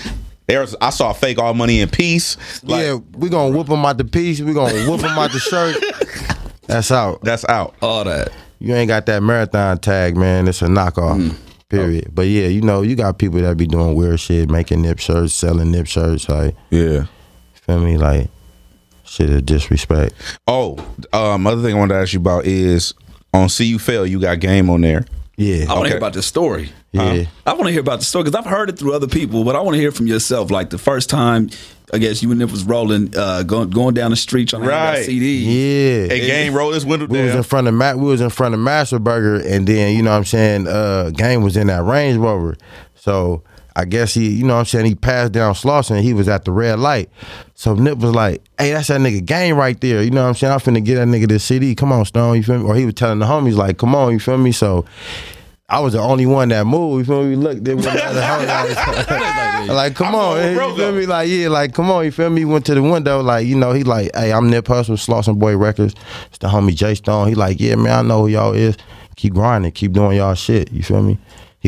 [0.47, 2.37] there's I saw fake all money in piece.
[2.63, 2.95] Like, yeah.
[3.17, 4.41] We gonna whoop them out the piece.
[4.41, 5.77] We gonna whoop them out the shirt.
[6.67, 7.21] That's out.
[7.21, 7.75] that's out.
[7.79, 8.29] All that.
[8.57, 10.47] You ain't got that marathon tag, man.
[10.47, 11.21] It's a knockoff.
[11.21, 11.35] Mm.
[11.69, 12.09] Period.
[12.13, 15.33] But yeah, you know, you got people that be doing weird shit, making nip shirts,
[15.33, 16.29] selling nip shirts.
[16.29, 17.05] Like, Yeah.
[17.53, 17.97] feel me?
[17.97, 18.29] Like,
[19.03, 20.13] shit of disrespect.
[20.47, 20.77] Oh,
[21.11, 22.93] um, other thing I wanted to ask you about is
[23.33, 25.05] on See You Fail, you got game on there.
[25.37, 25.55] Yeah.
[25.55, 25.87] I want to Okay.
[25.89, 26.69] hear about the story.
[26.91, 27.25] Yeah.
[27.45, 29.55] I want to hear about the story because I've heard it through other people, but
[29.55, 30.49] I want to hear from yourself.
[30.51, 31.49] Like the first time,
[31.95, 34.69] I guess you and Nip was rolling, uh, going going down the street trying to
[34.71, 34.99] have Right.
[34.99, 35.37] that CD.
[35.37, 36.07] Yeah.
[36.13, 37.97] Hey, game roll this window We was in front of Matt.
[37.97, 40.67] We was in front of Master Burger, and then you know what I'm saying.
[40.67, 42.55] Uh, Game was in that Range Rover,
[42.95, 43.41] so
[43.77, 44.85] I guess he, you know what I'm saying.
[44.85, 46.01] He passed down Slauson.
[46.01, 47.09] He was at the red light,
[47.55, 50.35] so Nip was like, "Hey, that's that nigga Game right there." You know what I'm
[50.35, 50.53] saying?
[50.53, 51.75] I'm finna get that nigga this CD.
[51.75, 52.35] Come on, Stone.
[52.37, 52.65] You feel me?
[52.65, 54.51] Or he was telling the homies like, "Come on," you feel me?
[54.51, 54.85] So.
[55.67, 57.07] I was the only one that moved.
[57.07, 57.29] You feel me?
[57.29, 61.05] We looked, then one other homie like, come on, on, you feel me?
[61.07, 62.45] Like, yeah, like, come on, you feel me?
[62.45, 65.57] Went to the window, like, you know, he like, hey, I'm Nip Hussle, Slauson Boy
[65.57, 65.95] Records.
[66.27, 67.29] It's the homie J Stone.
[67.29, 68.77] He like, yeah, man, I know who y'all is.
[69.15, 70.71] Keep grinding, keep doing y'all shit.
[70.71, 71.17] You feel me?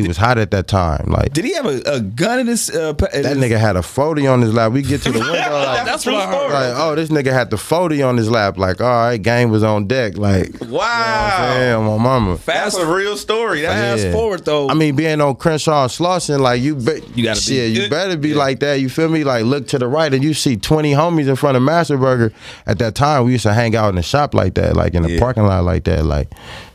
[0.02, 1.06] He was hot at that time.
[1.08, 2.70] Like, Did he have a, a gun in his?
[2.70, 4.72] Uh, in that his- nigga had a 40 on his lap.
[4.72, 6.52] We get to the window, like, That's what I heard.
[6.54, 8.58] like, oh, this nigga had the 40 on his lap.
[8.58, 10.18] Like, all right, game was on deck.
[10.18, 11.54] Like, Wow.
[11.58, 12.38] damn, my mama.
[12.46, 13.62] That's a real story.
[13.62, 14.12] That Fast Yeah.
[14.12, 14.70] forward though.
[14.70, 18.18] I mean, being on Crenshaw and Slauson, like you, be, You gotta be- you better
[18.18, 18.80] be like that.
[18.80, 19.24] You feel me?
[19.24, 22.32] Like look to the right and you see twenty homies in front of Master Burger.
[22.66, 25.04] At that time, we used to hang out in the shop like that, like in
[25.04, 25.20] the Yeah.
[25.20, 26.30] parking lot like that, like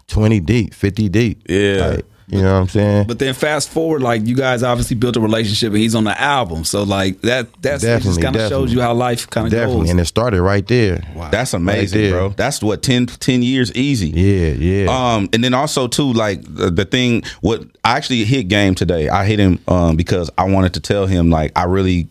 [0.09, 1.43] twenty deep, fifty deep.
[1.49, 1.87] Yeah.
[1.97, 3.07] Like, you know what I'm saying?
[3.07, 6.19] But then fast forward, like you guys obviously built a relationship, and he's on the
[6.21, 6.65] album.
[6.65, 9.51] So like that, that's it just Definitely, kind of shows you how life kind of
[9.53, 9.91] Definitely, goes.
[9.91, 11.03] and it started right there.
[11.15, 12.29] Wow, that's amazing, Right bro.
[12.31, 14.09] That's what 10, 10 years easy.
[14.09, 14.87] Yeah, yeah.
[15.15, 19.09] Um, and then also too, like the, the thing, what I actually hit game today.
[19.11, 22.09] I hit him um because I wanted to tell him like I really.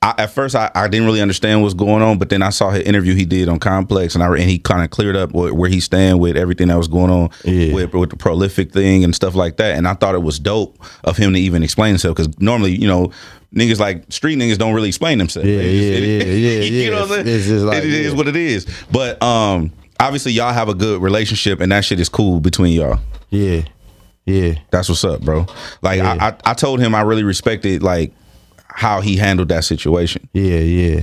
[0.00, 2.70] I, at first, I, I didn't really understand what's going on, but then I saw
[2.70, 5.52] his interview he did on Complex, and I and he kind of cleared up where,
[5.52, 7.74] where he's stand with everything that was going on Yeah.
[7.74, 9.76] with with the prolific thing and stuff like that.
[9.76, 12.86] And I thought it was dope of him to even explain himself because normally, you
[12.86, 13.10] know,
[13.52, 15.48] niggas like street niggas don't really explain themselves.
[15.48, 16.24] Yeah, just- yeah, yeah,
[16.60, 17.36] yeah, you know what I'm saying?
[17.40, 18.16] It's like, it is yeah.
[18.16, 18.66] what it is.
[18.92, 23.00] But um, obviously, y'all have a good relationship, and that shit is cool between y'all.
[23.30, 23.62] yeah,
[24.26, 24.54] yeah.
[24.70, 25.46] That's what's up, bro.
[25.82, 26.16] Like Yeah.
[26.20, 28.12] I, I, I told him I really respected like
[28.78, 30.28] how he handled that situation.
[30.32, 31.00] Yeah, yeah.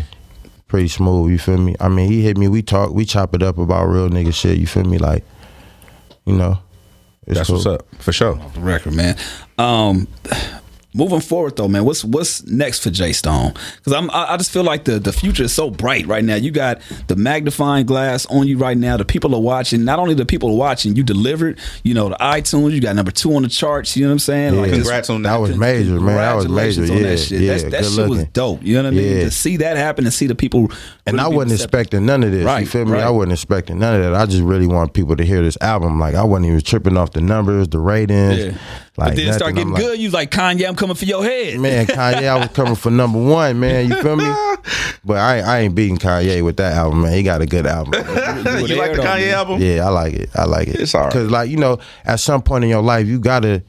[0.70, 1.76] Pretty smooth, you feel me?
[1.82, 4.58] I mean, he hit me, we talk, we chop it up about real nigga shit,
[4.58, 4.98] you feel me?
[4.98, 5.26] Like,
[6.24, 6.58] you know.
[7.28, 7.58] it's That's cool.
[7.58, 8.40] what's up for sure.
[8.54, 9.18] the record, man.
[9.58, 10.08] Um,
[10.96, 13.54] moving forward though, man, what's what's next for J Stone?
[13.78, 16.36] Because I'm I, I just feel like the the future is so bright right now.
[16.36, 18.98] You got the magnifying glass on you right now.
[18.98, 19.84] The people are watching.
[19.84, 21.60] Not only the people are watching, you delivered.
[21.84, 22.72] You know the iTunes.
[22.72, 23.96] You got number two on the charts.
[23.96, 24.54] You know what I'm saying?
[24.56, 24.62] Yeah.
[24.62, 25.30] it's- Congrats on that.
[25.32, 26.16] That was major, man.
[26.16, 26.86] That was major.
[26.86, 27.41] Congratulations Yeah, on that shit.
[27.41, 27.52] yeah.
[27.52, 28.64] That's, that good shit was dope.
[28.64, 29.18] You know what I mean?
[29.18, 29.24] Yeah.
[29.26, 30.72] To see that happen and see the people.
[31.06, 32.46] And really I wasn't expecting none of this.
[32.46, 32.91] Right, you feel me?
[32.93, 33.04] right.
[33.04, 34.16] I wasn't expecting none of that.
[34.16, 36.00] I just really want people to hear this album.
[36.00, 38.38] Like I wasn't even tripping off the numbers, the ratings.
[38.46, 38.58] Yeah.
[38.98, 40.00] Like but then it start getting I'm like, good.
[40.00, 41.60] You was like Kanye, I'm coming for your head.
[41.60, 43.89] Man, Kanye, I was coming for number one, man.
[43.89, 44.26] You feel me?
[45.04, 47.14] But I, ain't- I ain't beating Kanye with that album, man.
[47.14, 47.93] He got a good album.
[47.93, 49.62] you like the Kanye album?
[49.62, 50.30] Yeah, I like it.
[50.34, 50.80] I like it.
[50.80, 51.14] It's all right.
[51.14, 53.62] Cause like you know, at some point in your life, you gotta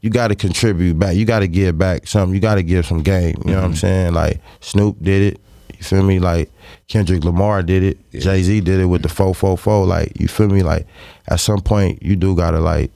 [0.00, 1.14] you gotta contribute back.
[1.14, 2.34] You gotta give back something.
[2.34, 3.36] You gotta give some game.
[3.44, 3.76] You know what I'm mm-hmm.
[3.76, 4.14] saying?
[4.14, 5.40] Like Snoop did it.
[5.78, 6.18] You feel me?
[6.18, 6.50] Like
[6.88, 8.10] Kendrick Lamar did it.
[8.10, 9.86] Jay Z did it with the four four four.
[9.86, 10.64] Like you feel me?
[10.64, 10.88] Like
[11.28, 12.90] at some point, you do gotta like.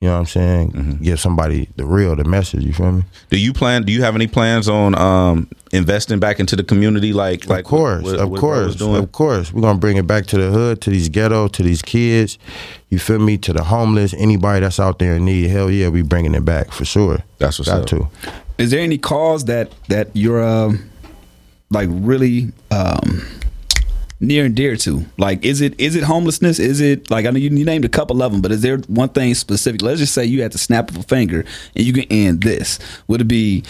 [0.00, 0.98] You know what I'm saying?
[1.02, 2.62] Give somebody the real, the message.
[2.62, 3.04] You feel me?
[3.30, 3.84] Do you plan?
[3.84, 7.14] Do you have any plans on um investing back into the community?
[7.14, 9.02] Like, like of course, what- of what course, doing?
[9.02, 9.50] of course.
[9.52, 12.38] We're gonna bring it back to the hood, to these ghetto, to these kids.
[12.90, 13.38] You feel me?
[13.38, 15.48] To the homeless, anybody that's out there in need.
[15.48, 17.20] Hell yeah, we bringing it back for sure.
[17.38, 17.86] That's what's Got up.
[17.86, 18.08] to.
[18.58, 20.90] Is there any cause that that you're um,
[21.70, 23.22] like really um,
[24.20, 25.04] near and dear to?
[25.18, 26.58] Like, is it is it homelessness?
[26.58, 28.78] Is it like I know you, you named a couple of them, but is there
[28.88, 29.82] one thing specific?
[29.82, 31.44] Let's just say you had to snap of a finger
[31.74, 32.78] and you can end this.
[33.08, 33.64] Would it be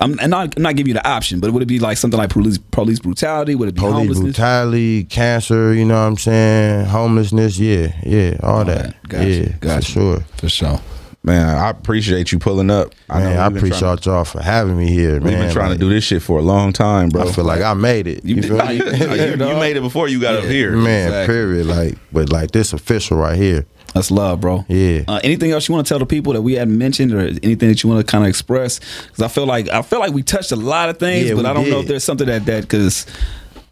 [0.00, 2.18] I'm, I'm not I'm not giving you the option, but would it be like something
[2.18, 3.54] like police police brutality?
[3.54, 6.86] Would it be Police brutality, cancer, you know what I'm saying?
[6.86, 8.94] Homelessness, yeah, yeah, all, that.
[9.02, 9.08] that.
[9.08, 9.86] Gotcha, Yeah, gotcha.
[9.86, 10.20] for sure.
[10.36, 10.80] For sure.
[11.26, 12.94] Man, I appreciate you pulling up.
[13.08, 15.14] Man, know I we've been trying- appreciate y'all for having me here.
[15.14, 17.28] We've been trying Like, to do this shit for a long time, bro.
[17.28, 18.24] I feel like I made it.
[18.24, 19.16] You, You feel did- me?
[19.18, 20.70] you, you made it before you got up here.
[20.76, 21.34] Man, Exactly.
[21.34, 21.66] period.
[21.66, 23.66] Like, but like this official right here.
[23.92, 24.64] That's love, bro.
[24.68, 25.02] Yeah.
[25.08, 27.68] Uh, anything else you want to tell the people that we hadn't mentioned, or anything
[27.70, 28.78] that you want to kind of express?
[29.06, 31.44] Because I feel like I feel like we touched a lot of things, Yeah, but
[31.46, 33.04] I don't know if there's something that that because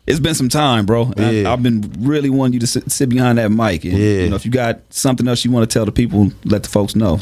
[0.09, 1.13] it's been some time, bro.
[1.19, 1.53] I, Yeah.
[1.53, 4.23] I've been really wanting you to sit, sit behind that mic, and Yeah.
[4.23, 6.69] you know if you got something else you want to tell the people, let the
[6.71, 7.21] folks know.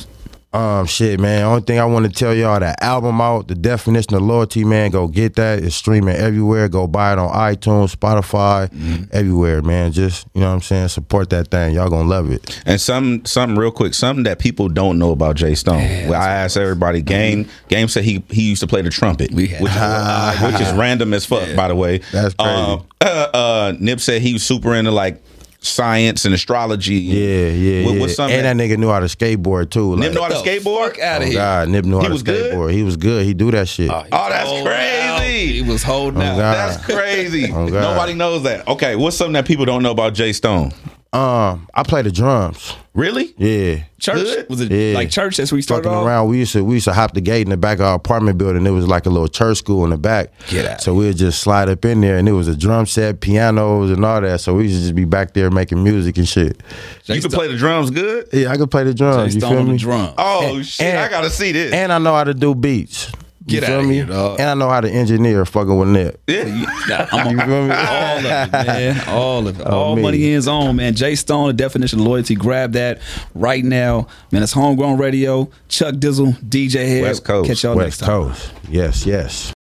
[0.54, 1.44] Um, shit, man.
[1.44, 4.90] Only thing I want to tell y'all that album out, the definition of loyalty, man.
[4.90, 5.60] Go get that.
[5.60, 6.68] It's streaming everywhere.
[6.68, 9.04] Go buy it on iTunes, Spotify, Mm-hmm.
[9.12, 9.92] everywhere, man.
[9.92, 10.88] Just you know what I'm saying.
[10.88, 11.74] Support that thing.
[11.74, 12.60] Y'all gonna love it.
[12.66, 16.08] And some something real quick, something that people don't know about J Stone.
[16.08, 17.00] well, I asked everybody.
[17.00, 20.70] Game Game said he he used to play the trumpet, We which, had- which is
[20.74, 21.98] random as fuck, by the way.
[22.12, 22.52] That's crazy.
[22.52, 25.22] Um, uh, uh, Nip said he was super into like
[25.62, 26.96] science and astrology.
[26.96, 28.00] Yeah, yeah, What- yeah.
[28.00, 29.96] what's something and that nigga knew how to skateboard too.
[29.96, 30.88] Nip Like, know how to the skateboard?
[30.96, 31.34] fuck outta oh here.
[31.38, 32.52] God, Nip knew how He to was good?
[32.52, 32.72] skateboard.
[32.72, 33.24] He was good.
[33.24, 33.88] He do that shit.
[33.90, 35.18] Oh, oh that's Holding out.
[35.18, 35.52] crazy.
[35.52, 36.36] He was holding Oh, out.
[36.36, 36.54] God.
[36.54, 37.44] That's crazy.
[37.52, 37.80] Oh, God.
[37.80, 38.66] Nobody knows that.
[38.68, 40.72] Okay, what's something that people don't know about J Stone?
[41.12, 42.74] Um, I play the drums.
[42.94, 43.34] Really?
[43.36, 43.84] Yeah.
[43.98, 44.48] Church Good?
[44.48, 44.94] was it Yeah.
[44.94, 45.36] like church?
[45.36, 46.06] That's where you started fucking off?
[46.06, 46.28] around.
[46.28, 48.38] We used to we used to hop the gate in the back of our apartment
[48.38, 48.66] building.
[48.66, 50.30] It was like a little church school in the back.
[50.48, 50.80] Get out.
[50.80, 54.04] So we'd just slide up in there, and it was a drum set, pianos, and
[54.04, 54.40] all that.
[54.40, 56.60] So we used to just be back there making music and shit.
[57.06, 58.28] you can play the drums good?
[58.32, 59.34] Yeah, I could play the drums.
[59.34, 59.72] Jay You feel me?
[59.72, 60.14] the drum.
[60.18, 60.86] Oh And- shit!
[60.86, 61.72] and- I gotta see this.
[61.72, 63.10] And I know how to do beats.
[63.46, 63.94] You Get feel outta me?
[63.94, 64.38] here, dog.
[64.38, 66.22] And I know how to engineer fucking with Nip.
[66.28, 66.44] yeah.
[66.88, 67.74] Yeah, I'm You feel me?
[67.74, 69.02] all of it, man.
[69.08, 69.66] Oh, all of it.
[69.66, 70.02] All oh, me.
[70.02, 70.94] money in his own, man.
[70.94, 72.36] J Stone, the definition of loyalty.
[72.36, 73.00] Grab that
[73.34, 74.06] right now.
[74.30, 75.50] Man, it's homegrown radio.
[75.68, 77.02] Chuck Dizzle, DJ Hed.
[77.02, 77.48] West Coast.
[77.48, 78.08] Catch y'all West next time.
[78.28, 78.52] Coast.
[78.68, 79.50] Yes, yes.